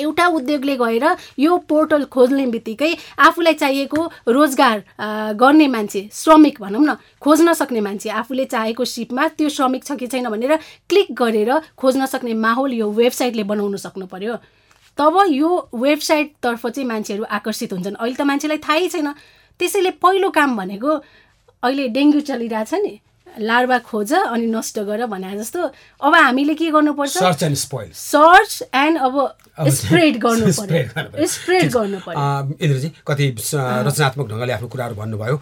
एउटा 0.00 0.26
उद्योगले 0.38 0.76
गएर 0.76 1.06
यो 1.38 1.56
पोर्टल 1.68 2.04
खोज्ने 2.14 2.46
बित्तिकै 2.52 2.92
आफूलाई 3.26 3.54
चाहिएको 3.54 4.00
रोजगार 4.28 4.84
गर्ने 5.36 5.66
मान्छे 5.68 6.08
श्रमिक 6.12 6.60
भनौँ 6.60 6.84
न 6.84 6.96
खोज्न 7.22 7.52
सक्ने 7.54 7.80
मान्छे 7.80 8.08
आफूले 8.20 8.44
चाहेको 8.44 8.84
सिपमा 8.84 9.28
त्यो 9.36 9.48
श्रमिक 9.48 9.84
छ 9.84 9.96
कि 10.00 10.06
छैन 10.06 10.28
भनेर 10.30 10.56
क्लिक 10.88 11.12
गरेर 11.14 11.50
खोज्न 11.76 12.06
सक्ने 12.06 12.34
माहौल 12.46 12.72
यो 12.74 12.90
वेबसाइटले 12.92 13.44
बनाउनु 13.44 13.76
सक्नु 13.76 14.06
पर्यो। 14.06 14.34
तब 14.98 15.16
यो 15.30 15.50
वेबसाइटतर्फ 15.74 16.66
चाहिँ 16.66 16.88
मान्छेहरू 16.88 17.24
आकर्षित 17.24 17.72
हुन्छन्। 17.72 17.94
अहिले 17.94 18.16
त 18.16 18.22
मान्छेलाई 18.26 18.58
थाहै 18.58 18.88
छैन। 18.88 19.08
त्यसैले 19.60 19.90
पहिलो 20.02 20.28
काम 20.30 20.56
भनेको 20.56 20.90
अहिले 21.62 21.88
डेङ्गु 21.88 22.20
चलिरहेछ 22.28 22.74
नि। 22.74 22.92
लार्वा 23.38 23.78
खोज 23.78 24.12
अनि 24.12 24.46
नष्ट 24.46 24.78
गर 24.88 25.06
भने 25.06 25.36
जस्तो 25.38 25.60
अब 26.02 26.14
हामीले 26.14 26.54
के 26.54 26.70
गर्नुपर्छ? 26.70 27.12
Search 27.18 27.42
and 27.42 27.56
spoil 27.56 27.90
search 27.94 28.62
and 28.74 28.98
अब 28.98 29.14
स्प्रेड 29.60 30.16
गर्नु 30.20 30.52
स्प्रेड 30.52 31.70
गर्नु 31.72 31.98
इन्द्रजी 32.56 32.88
कति 33.06 33.26
रचनात्मक 33.86 34.28
ढङ्गले 34.28 34.52
आफ्नो 34.52 34.68
कुराहरू 34.68 34.94
भन्नुभयो। 34.94 35.36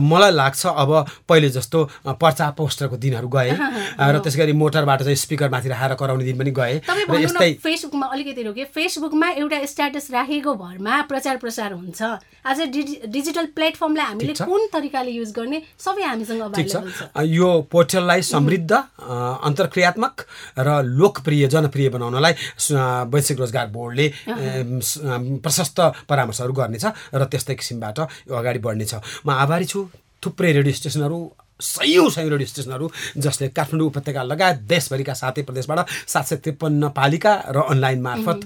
मलाई 0.00 0.30
लाग्छ 0.30 0.66
अब 0.66 0.90
पहिले 1.28 1.48
जस्तो 1.50 1.78
पर्चा 2.20 2.50
पोस्टरको 2.58 2.96
दिनहरू 2.96 3.28
गए 3.28 3.50
र 4.12 4.18
त्यसै 4.20 4.38
गरी 4.38 4.52
मोटरबाट 4.52 5.02
चाहिँ 5.02 5.16
स्पिकर 5.16 5.50
माथि 5.50 5.68
राखेर 5.68 5.94
कराउने 5.96 6.24
दिन 6.24 6.38
पनि 6.38 6.50
गए। 6.50 6.74
र 6.84 7.20
यस्तै 7.20 7.52
फेसबुकमा 7.64 8.06
अलिकति 8.06 8.42
रोके। 8.42 8.64
फेसबुकमा 8.76 9.28
एउटा 9.40 9.64
स्ट्याटस 9.72 10.10
राखेको 10.12 10.54
भरमा 10.54 11.00
प्रचार 11.08 11.36
प्रसार 11.36 11.72
हुन्छ। 11.72 12.02
आज 12.46 12.60
डिजिटल 13.08 13.46
प्लेटफर्मलाई 13.56 14.06
हामीले 14.06 14.34
कुन 14.36 14.66
तरिकाले 14.72 15.10
युज 15.10 15.32
गर्ने 15.32 15.62
सबै 15.80 16.02
हामीसँग 16.02 16.42
यो 17.24 17.48
पोर्टललाई 17.72 18.22
समृद्ध 18.22 18.72
अन्तर्क्रियात्मक 18.72 20.14
र 20.58 20.68
लोकप्रिय 20.84 21.46
जनप्रिय 21.48 21.88
बनाउनलाई 21.88 22.32
वैश्विक 23.12 23.38
रोजगार 23.40 23.66
बोर्डले 23.72 24.06
प्रशस्त 25.40 25.80
परामर्शहरू 26.08 26.52
गर्नेछ 26.52 26.84
र 27.14 27.24
त्यस्तै 27.24 27.54
किसिमबाट 27.54 27.98
यो 28.28 28.34
अगाडि 28.36 28.58
बढ्नेछ। 28.60 28.94
म 29.26 29.30
आभारी 29.30 29.64
छु 29.64 29.88
थुप्रै 30.22 30.52
रेडियो 30.52 30.74
स्टेसनहरू 30.74 31.18
सयौँ 31.56 32.08
सयौँ 32.12 32.30
रेडियो 32.30 32.48
स्टेसनहरू 32.48 32.86
जसले 33.16 33.48
काठमाडौँ 33.56 33.86
उपत्यका 33.88 34.22
लगायत 34.22 34.58
देशभरिका 34.68 35.14
सातै 35.16 35.42
प्रदेशबाट 35.48 35.88
सात 36.04 36.24
सय 36.28 36.36
त्रिपन्न 36.44 36.92
पालिका 36.92 37.32
र 37.48 37.56
अनलाइन 37.72 38.00
मार्फत 38.04 38.40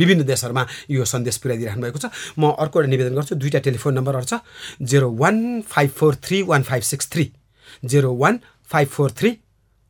विभिन्न 0.00 0.22
देशहरूमा 0.28 0.66
यो 0.92 1.04
सन्देश 1.04 1.36
पुर्याइदिइराख्नु 1.40 1.82
भएको 1.84 1.98
छ। 2.04 2.12
म 2.36 2.52
अर्को 2.60 2.76
एउटा 2.80 2.90
निवेदन 2.92 3.14
गर्छु 3.16 3.34
दुईवटा 3.40 3.60
टेलिफोन 3.64 3.94
नम्बरहरू 3.96 4.26
छ 4.28 4.44
zero 4.84 5.08
one 5.16 5.64
five 5.64 5.90
four 5.96 6.12
three 6.20 6.42
one 6.44 6.62
five 6.68 6.82
six 6.92 7.08
three. 7.08 7.24
Zero 7.84 8.14
one 8.16 8.40
five 8.70 8.88
four 8.88 9.10
three 9.18 9.36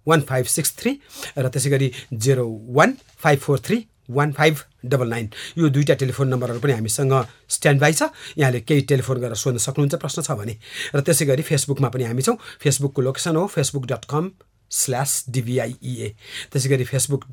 one 0.07 0.21
five 0.29 0.47
six 0.47 0.77
three 0.79 0.99
र 1.39 1.49
त्यसै 1.49 1.71
गरी 1.71 1.93
zero 2.13 2.47
one 2.77 2.97
five 3.19 3.39
four 3.39 3.59
three 3.67 3.85
one 4.11 4.33
five 4.33 4.57
double 4.85 5.09
nine 5.09 5.29
यो 5.59 5.69
दुईवटा 5.69 5.95
टेलिफोन 5.95 6.29
नम्बरहरू 6.29 6.61
पनि 6.61 6.73
हामीसँग 6.73 7.15
स्ट्यान्ड 7.49 7.81
बाई 7.81 7.93
छ। 7.93 8.03
यहाँले 8.37 8.61
केही 8.61 8.81
टेलिफोन 8.85 9.19
गरेर 9.19 9.35
सोध्न 9.35 9.59
सक्नुहुन्छ 9.59 9.95
प्रश्न 9.97 10.23
छ 10.23 10.31
भने। 10.37 10.55
र 10.95 11.01
त्यसै 11.01 11.25
गरी 11.25 11.43
फेसबुकमा 11.43 11.89
पनि 11.89 12.05
हामी 12.05 12.23
छौँ। 12.23 12.37
फेसबुकको 12.61 13.01
लोकेसन 13.01 13.37
हो 13.37 13.47
Facebook 13.49 13.85
dot 13.87 14.05
com 14.05 14.25
slash 14.71 15.25
DBIEA 15.31 16.09
त्यसै 16.53 16.69
गरी 16.69 16.85
Facebook 16.85 17.25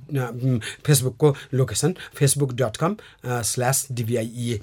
फेसबुकको 0.86 1.36
location 1.54 1.96
Facebook 2.15 2.54
dot 2.54 2.78
com 2.78 2.96
slash 3.26 3.88
DBIEA 3.91 4.60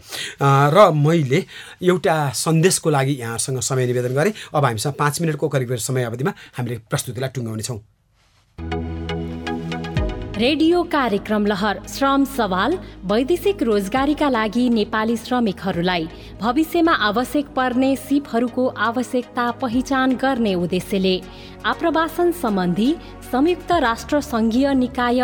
र 0.75 0.91
मैले 0.95 1.45
एउटा 1.83 2.17
सन्देशको 2.35 2.91
लागि 2.91 3.13
यहाँसँग 3.21 3.61
समय 3.61 3.87
निवेदन 3.87 4.15
गरेँ। 4.15 4.33
अब 4.55 4.65
हामीसँग 4.65 4.95
पाँच 4.95 5.21
मिनटको 5.21 5.49
करिब 5.49 5.75
समय 5.77 6.05
अवधिमा 6.05 6.35
हामीले 6.59 6.79
प्रस्तुतिलाई 6.91 7.31
टुङ्गाउनेछौँ। 7.35 7.79
रेडियो 10.39 10.83
कार्यक्रम 10.85 11.47
लहर 11.47 11.79
श्रम 11.89 12.25
सवाल 12.33 12.77
वैदेशिक 13.11 13.63
रोजगारीका 13.63 14.29
लागि 14.31 14.69
नेपाली 14.71 15.17
श्रमिकहरूलाई। 15.17 16.07
भविष्यमा 16.41 16.93
आवश्यक 17.07 17.47
पर्ने 17.57 17.95
सिपहरूको 17.99 18.67
आवश्यकता 18.89 19.51
पहिचान 19.63 20.15
गर्ने 20.23 20.55
उद्देश्यले। 20.57 21.17
आप्रवासन 21.67 22.31
सम्बन्धी 22.43 22.95
संयुक्त 23.33 23.73
राष्ट्र 23.83 24.21
सङ्घीय 24.23 24.73
निकाय 24.75 25.21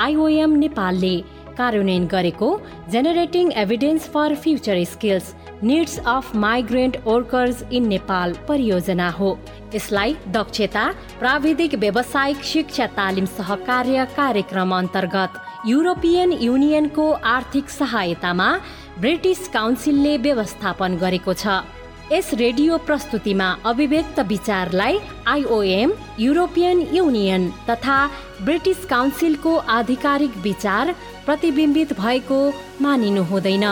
आइओएम 0.00 0.54
नेपालले 0.56 1.16
कार्यान्वयन 1.58 2.06
गरेको 2.06 2.56
generating 2.92 3.50
evidence 3.62 4.08
for 4.12 4.34
future 4.36 4.84
skills 4.86 5.34
needs 5.64 5.98
of 5.98 6.34
migrant 6.36 6.96
workers 7.06 7.62
in 7.72 7.86
Nepal 7.88 8.34
परियोजना 8.48 9.08
हो। 9.10 9.38
यसलाई 9.74 10.16
दक्षता 10.28 10.86
प्राविधिक 11.18 11.74
व्यावसायिक 11.74 12.42
शिक्षा 12.44 12.86
तालिम 12.96 13.26
सहकार्य 13.36 14.06
कार्यक्रम 14.16 14.74
अन्तर्गत 14.76 15.40
युरोपियन 15.66 16.32
युनियनको 16.40 17.10
आर्थिक 17.12 17.70
सहायतामा 17.70 18.48
ब्रिटिस 19.00 19.46
काउन्सिलले 19.48 20.16
व्यवस्थापन 20.18 20.96
गरेको 20.96 21.34
छ। 21.34 21.62
यस 22.12 22.34
रेडियो 22.34 22.76
प्रस्तुतिमा 22.86 23.48
अभिव्यक्त 23.64 24.18
विचारलाई 24.28 24.98
आइओएम 25.28 25.92
युरोपियन 26.18 26.80
युनियन 26.92 27.48
तथा 27.70 27.98
ब्रिटिस 28.44 28.84
काउन्सिलको 28.84 29.56
आधिकारिक 29.56 30.36
विचार 30.42 30.94
प्रतिबिम्बित 31.26 31.92
भएको 32.00 32.40
मानिनु 32.82 33.22
हुँदैन। 33.24 33.66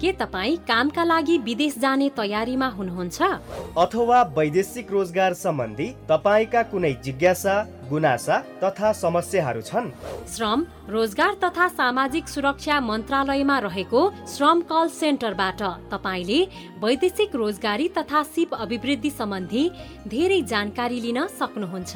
के 0.00 0.12
तपाईँ 0.12 0.56
कामका 0.68 1.04
लागि 1.04 1.38
विदेश 1.38 1.78
जाने 1.78 2.08
तयारीमा 2.16 2.68
हुनुहुन्छ? 2.68 3.22
अथवा 3.78 4.22
वैदेशिक 4.38 4.92
रोजगार 4.92 5.34
सम्बन्धी 5.34 5.88
तपाईँका 6.08 6.62
कुनै 6.62 6.92
जिज्ञासा? 7.04 7.54
गुनासा 7.90 8.36
तथा 8.62 8.92
समस्याहरू 8.94 9.60
छन्। 9.62 9.90
श्रम 10.30 10.64
रोजगार 10.88 11.34
तथा 11.44 11.66
सामाजिक 11.70 12.28
सुरक्षा 12.28 12.80
मन्त्रालयमा 12.80 13.58
रहेको 13.58 14.00
श्रम 14.28 14.60
कल 14.70 14.88
सेन्टरबाट 14.90 15.62
तपाईँले 15.92 16.40
वैदेशिक 16.80 17.34
रोजगारी 17.34 17.88
तथा 17.98 18.22
सिप 18.24 18.54
अभिवृद्धि 18.56 19.10
सम्बन्धी 19.10 19.64
धेरै 20.08 20.40
जानकारी 20.44 21.00
लिन 21.00 21.26
सक्नुहुन्छ। 21.40 21.94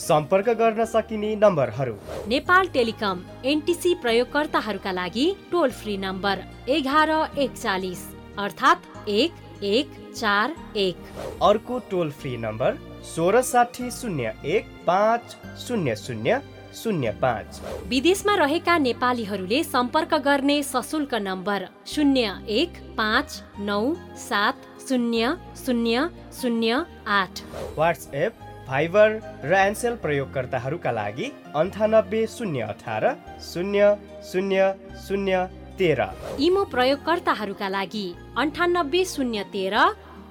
सम्पर्क 0.00 0.48
गर्न 0.60 0.84
सकिने 0.86 1.34
नम्बरहरू। 1.36 1.94
नेपाल 2.28 2.66
टेलिकम 2.74 3.22
एनटिसी 3.46 3.94
प्रयोगकर्ताहरूका 4.02 4.92
लागि 4.92 5.26
टोल 5.52 5.70
फ्री 5.72 5.96
नम्बर 5.98 6.44
एघार 6.68 7.10
एकचालिस 7.38 8.02
अर्थात् 8.38 9.08
एक 9.08 9.32
एक 9.64 9.88
चार 10.14 10.54
एक। 10.76 10.96
अर्को 11.42 11.78
टोल 11.90 12.10
फ्री 12.10 12.36
नम्बर 12.36 12.78
सोह्र 13.04 13.40
साठी 13.42 13.90
शून्य 13.90 14.32
एक 14.44 14.66
पाँच 14.86 15.36
शून्य 15.58 15.94
शून्य 15.96 16.38
शून्य 16.74 17.10
पाँच। 17.22 17.60
विदेशमा 17.88 18.34
रहेका 18.36 18.76
नेपालीहरूले 18.78 19.62
सम्पर्क 19.64 20.14
गर्ने 20.24 20.62
सशुल्क 20.62 21.14
नम्बर 21.20 21.64
शून्य 21.94 22.34
एक 22.48 22.78
पाँच 22.98 23.42
नौ 23.58 23.82
सात 24.18 24.66
शून्य 24.88 25.32
शून्य 25.64 26.06
शून्य 26.40 26.82
आठ। 27.06 27.40
वाट्सएप 27.76 28.32
फाइबर 28.68 29.18
र 29.44 29.54
एन्सेल 29.58 29.94
प्रयोगकर्ताहरूका 30.02 30.92
लागि 30.92 31.30
अन्ठानब्बे 31.56 32.26
शून्य 32.28 32.60
अठार 32.62 33.08
शून्य 33.42 33.94
शून्य 34.32 34.72
शून्य 35.08 35.46
तेह्र। 35.78 36.06
इमो 36.44 36.62
प्रयोगकर्ताहरूका 36.70 37.68
लागि 37.68 38.06
अन्ठानब्बे 38.38 39.04
शून्य 39.04 39.42
तेह्र 39.52 39.76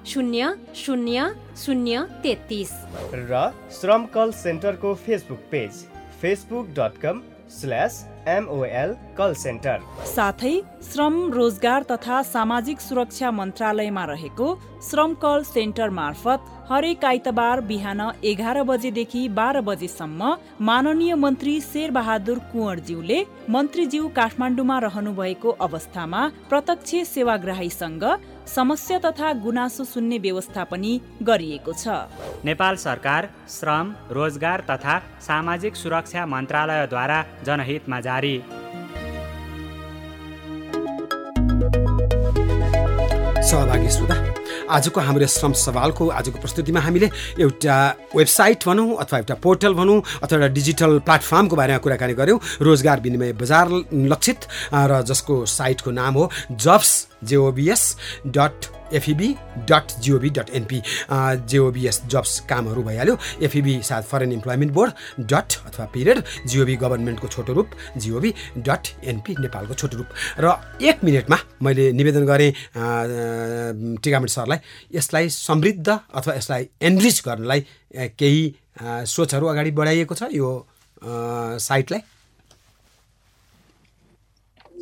शून्य 0.06 0.52
शून्य 0.74 1.24
शून्य 1.56 2.04
तेत्तिस। 2.22 2.70
र 3.12 3.50
श्रम 3.80 4.04
call 4.14 4.30
सेन्टरको 4.32 4.94
Facebook 5.06 5.38
page 5.50 5.84
Facebook 6.22 6.66
dot 6.76 7.00
com 7.02 7.20
slash 7.50 7.94
MOL 8.28 8.94
call 9.18 9.32
centre. 9.34 9.78
साथै 10.06 10.54
श्रम 10.82 11.14
रोजगार 11.32 11.82
तथा 11.82 12.22
सामाजिक 12.22 12.80
सुरक्षा 12.80 13.30
मन्त्रालयमा 13.30 14.04
रहेको 14.04 14.54
श्रम 14.90 15.14
कल 15.14 15.42
सेन्टर 15.44 15.90
मार्फत 15.90 16.59
हरेक 16.70 17.04
आइतबार 17.04 17.60
बिहान 17.60 18.00
एघार 18.24 18.62
बजेदेखि 18.62 19.28
बाह्र 19.28 19.60
बजेसम्म 19.60 20.28
माननीय 20.60 21.14
मन्त्री 21.14 21.54
शेरबहादुर 21.60 22.38
कुँवरज्यूले 22.52 23.18
मन्त्रीज्यू 23.50 24.08
काठमाडौँमा 24.16 24.78
रहनुभएको 24.78 25.50
अवस्थामा 25.66 26.20
प्रत्यक्ष 26.50 26.94
सेवाग्राहीसँग 27.08 28.04
समस्या 28.54 28.98
तथा 28.98 29.32
गुनासो 29.42 29.84
सुन्ने 29.84 30.18
व्यवस्था 30.18 30.64
पनि 30.70 30.92
गरिएको 31.22 31.72
छ। 31.74 31.84
नेपाल 32.44 32.76
सरकार 32.86 33.28
श्रम 33.50 33.94
रोजगार 34.12 34.64
तथा 34.70 34.98
सामाजिक 35.26 35.76
सुरक्षा 35.76 36.26
मन्त्रालयद्वारा 36.26 37.24
जनहितमा 37.46 38.00
जारी। 38.00 38.36
सहभागी 43.42 43.90
श्रोता 43.90 44.39
आजको 44.70 45.00
हाम्रो 45.00 45.26
श्रम 45.26 45.52
सवालको 45.60 46.08
आजको 46.18 46.38
प्रस्तुतिमा 46.40 46.80
हामीले 46.80 47.10
एउटा 47.40 47.76
वेबसाइट 48.16 48.64
भनौँ 48.66 48.88
अथवा 48.96 49.18
एउटा 49.18 49.34
पोर्टल 49.42 49.74
भनौँ 49.74 50.00
अथवा 50.00 50.38
एउटा 50.38 50.48
डिजिटल 50.54 50.98
प्लेटफर्मको 51.06 51.56
बारेमा 51.56 51.78
कुराकानी 51.84 52.14
गऱ्यौँ 52.14 52.40
रोजगार 52.62 53.00
विनिमय 53.00 53.32
बजार 53.40 53.68
लक्षित 54.12 54.48
र 54.74 55.02
जसको 55.04 55.44
साइटको 55.50 55.90
नाम 55.92 56.14
हो 56.14 56.30
jobs 56.52 56.92
JOBS 57.24 57.84
dot 58.28 58.70
FEB 58.92 59.28
dot 59.70 59.92
GOV 60.00 60.30
dot 60.30 60.50
NP 60.50 60.82
JOBS 61.10 62.00
jobs 62.06 62.38
कामहरू 62.50 62.82
भइहाल्यो। 62.82 63.16
एफइबी 63.42 63.74
साथ 63.82 64.02
फरेन 64.10 64.32
इम्प्लोइमेन्ट 64.32 64.72
बोर्ड 64.72 64.92
डट 65.32 65.56
अथवा 65.66 65.86
पिरियड 65.94 66.22
जिओबी 66.46 66.76
गभर्मेन्टको 66.76 67.28
छोटो 67.28 67.52
रूप 67.52 67.70
जिओबी 67.96 68.34
डट 68.58 68.88
एनपी 69.04 69.34
नेपालको 69.40 69.74
छोटो 69.74 69.96
रूप। 69.96 70.08
र 70.40 70.54
एक 70.82 71.04
मिनटमा 71.04 71.38
मैले 71.62 71.90
निवेदन 71.92 72.26
गरेँ 72.26 72.52
टिकामणी 74.02 74.30
सरलाई 74.30 74.58
यसलाई 74.94 75.28
समृद्ध 75.30 75.88
अथवा 75.88 76.34
यसलाई 76.34 76.68
एनरिच 76.82 77.22
गर्नलाई 77.26 77.60
केही 78.18 78.44
सोचहरू 79.06 79.46
अगाडि 79.46 79.70
बढाइएको 79.70 80.14
छ 80.14 80.22
यो 80.32 80.48
साइटलाई? 81.60 82.00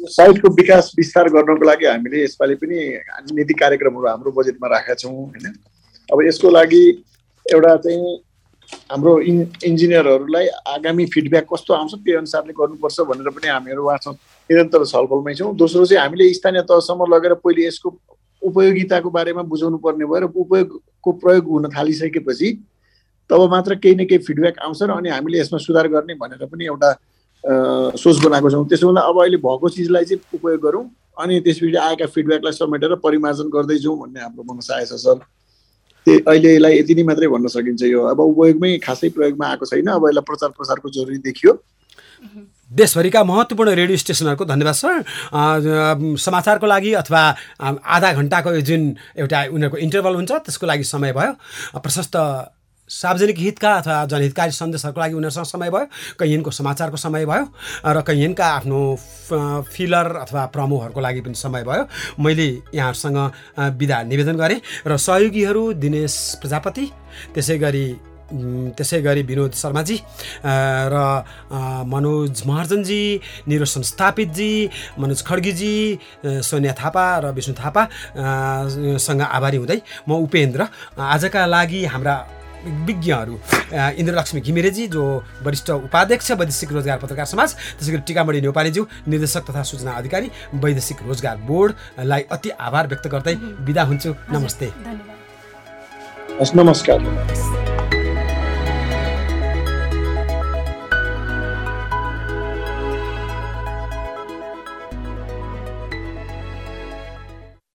साइटको 0.07 0.49
विकास 0.55 0.93
विस्तार 0.97 1.29
गर्नको 1.29 1.65
लागि 1.65 1.87
हामीले 1.87 2.23
यसपालि 2.25 2.55
पनि 2.55 2.79
नीति 3.35 3.55
कार्यक्रमहरू 3.55 4.09
हाम्रो 4.09 4.31
बजेटमा 4.33 4.69
राखेका 4.69 4.95
छौँ 4.95 5.13
होइन। 5.13 5.47
अब 6.09 6.23
यसको 6.27 6.51
लागि 6.51 6.83
एउटा 7.47 7.77
चाहिँ 7.77 8.17
हाम्रो 8.91 9.19
इन् 9.21 9.45
इन्जिनियरहरूलाई 9.65 10.47
आगामी 10.69 11.07
फिडब्याक 11.15 11.47
कस्तो 11.53 11.75
आउँछ 11.75 11.95
त्यही 11.95 12.17
अनुसारले 12.17 12.53
गर्नुपर्छ 12.53 13.01
भनेर 13.11 13.31
पनि 13.33 13.49
हामीहरू 13.49 13.85
उहाँसँग 13.85 14.15
निरन्तर 14.51 14.85
छलफलमै 14.85 15.35
छौँ। 15.35 15.55
दोस्रो 15.57 15.85
चाहिँ 15.87 16.03
हामीले 16.03 16.33
स्थानीय 16.35 16.63
तहसम्म 16.69 17.15
लगेर 17.15 17.35
पहिले 17.43 17.67
यसको 17.67 17.97
उपयोगिताको 18.43 19.11
बारेमा 19.11 19.43
बुझाउनु 19.51 19.79
पर्ने 19.83 20.05
भयो 20.05 20.21
र 20.21 20.31
उपयोगको 20.31 21.13
प्रयोग 21.13 21.45
हुन 21.49 21.69
थालिसकेपछि 21.75 22.53
तब 23.31 23.41
मात्र 23.51 23.75
केही 23.83 23.95
न 23.95 24.05
केही 24.07 24.25
फिडब्याक 24.25 24.59
आउँछ 24.63 24.83
र 24.83 24.91
अनि 24.95 25.09
हामीले 25.11 25.39
यसमा 25.41 25.59
सुधार 25.59 25.89
गर्ने 25.89 26.15
भनेर 26.15 26.47
पनि 26.47 26.65
एउटा 26.65 26.93
सोच 27.45 28.17
बनाएको 28.25 28.51
छौँ। 28.51 28.67
त्यसो 28.69 28.87
हुँदा 28.87 29.01
अब 29.01 29.21
अहिले 29.23 29.37
भएको 29.39 29.69
चिजलाई 29.69 30.05
चाहिँ 30.05 30.23
उपयोग 30.35 30.61
गरौँ 30.63 30.85
अनि 31.19 31.41
त्यसपछि 31.41 31.77
आएका 31.77 32.07
फिडब्याकलाई 32.07 32.53
समेटेर 32.53 32.95
परिमार्जन 33.03 33.49
गर्दै 33.51 33.79
जाउँ 33.79 33.99
भन्ने 33.99 34.21
हाम्रो 34.21 34.43
मनसाय 34.53 34.85
छ 34.87 34.99
सर। 34.99 35.19
त्यही 36.07 36.19
अहिले 36.27 36.55
यसलाई 36.55 36.79
यति 36.79 36.95
नै 36.95 37.03
मात्रै 37.05 37.29
भन्न 37.29 37.47
सकिन्छ 37.51 37.83
यो। 37.85 38.03
अब 38.07 38.21
उपयोगमै 38.21 38.79
खासै 38.81 39.09
प्रयोगमा 39.17 39.47
आएको 39.49 39.65
छैन। 39.67 39.89
अब 39.89 40.07
यसलाई 40.09 40.25
प्रचार 40.29 40.51
प्रसारको 40.57 40.89
जरुरी 40.89 41.19
देखियो। 41.27 41.53
देशभरिका 42.71 43.23
महत्त्वपूर्ण 43.25 43.71
रेडियो 43.75 43.97
स्टेसनहरूको 43.97 44.45
धन्यवाद 44.45 44.75
सर। 44.75 44.97
समाचारको 46.19 46.67
लागि 46.67 46.93
अथवा 47.03 47.23
आधा 47.61 48.13
घन्टाको 48.13 48.51
जुन 48.61 48.83
एउटा 49.19 49.39
उनीहरूको 49.55 49.79
इन्टरभल 49.79 50.15
हुन्छ 50.15 50.33
त्यसको 50.33 50.67
लागि 50.67 50.85
समय 50.85 51.13
भयो। 51.13 51.33
प्रशस्त 51.79 52.17
सार्वजनिक 52.89 53.39
हितका 53.39 53.73
अथवा 53.75 54.05
जनहितकारी 54.11 54.53
सन्देशहरूको 54.53 55.01
लागि 55.01 55.15
उनीहरूसँग 55.15 55.45
समय 55.45 55.71
भयो 55.71 55.87
कैयनको 56.19 56.51
समाचारको 56.51 56.97
समय 56.97 57.27
भयो 57.27 57.45
र 57.87 58.01
कैयनका 58.01 58.47
आफ्नो 58.49 58.81
फिलर 59.73 60.07
अथवा 60.25 60.45
प्रमोहरूको 60.57 61.01
लागि 61.01 61.21
पनि 61.21 61.35
समय 61.37 61.65
भयो। 61.65 61.85
मैले 62.17 62.49
यहाँहरूसँग 62.75 63.19
विधा 63.79 64.03
निवेदन 64.03 64.37
गरेँ 64.37 64.61
र 64.87 64.97
सहयोगीहरू 64.97 65.73
दिनेश 65.77 66.15
प्रजापति 66.41 66.85
त्यसै 67.35 67.59
गरी 67.59 67.87
त्यसै 68.29 69.01
गरी 69.01 69.23
विनोद 69.25 69.53
शर्माजी 69.57 69.97
र 70.93 70.97
मनोज 71.89 72.43
महर्जनजी 72.47 73.03
निरो 73.49 73.65
संस्थापितजी 73.65 74.53
मनोज 75.01 75.21
खड्गीजी 75.25 75.75
सोनिया 76.45 76.73
थापा 76.77 77.07
र 77.25 77.33
विष्णु 77.33 77.55
थापासँग 77.57 79.21
आभारी 79.23 79.57
हुँदै 79.57 79.81
म 80.09 80.21
उपेन्द्र। 80.21 80.69
आजका 81.01 81.47
लागि 81.47 81.85
हाम्रा 81.85 82.17
विज्ञहरू 82.87 83.39
इन्द्रलक्ष्मी 83.99 84.41
घिमिरेजी 84.41 84.87
जो 84.89 85.05
वरिष्ठ 85.43 85.71
उपाध्यक्ष 85.71 86.31
वैदेशिक 86.33 86.73
रोजगार 86.73 86.99
पत्रकार 86.99 87.27
समाज 87.27 87.55
त्यसै 87.55 87.93
गरी 87.93 88.03
टिकामणी 88.09 88.41
नेपालीज्यू 88.41 88.85
निर्देशक 89.09 89.51
तथा 89.51 89.63
सूचना 89.71 89.93
अधिकारी 89.95 90.31
वैदेशिक 90.57 91.03
रोजगार 91.07 91.37
बोर्डलाई 91.49 92.23
अति 92.33 92.51
आभार 92.61 92.87
व्यक्त 92.89 93.09
गर्दै 93.15 93.35
बिदा 93.67 93.83
हुन्छु 93.85 94.15
नमस्ते 94.33 94.73
नमस्कार 96.55 97.68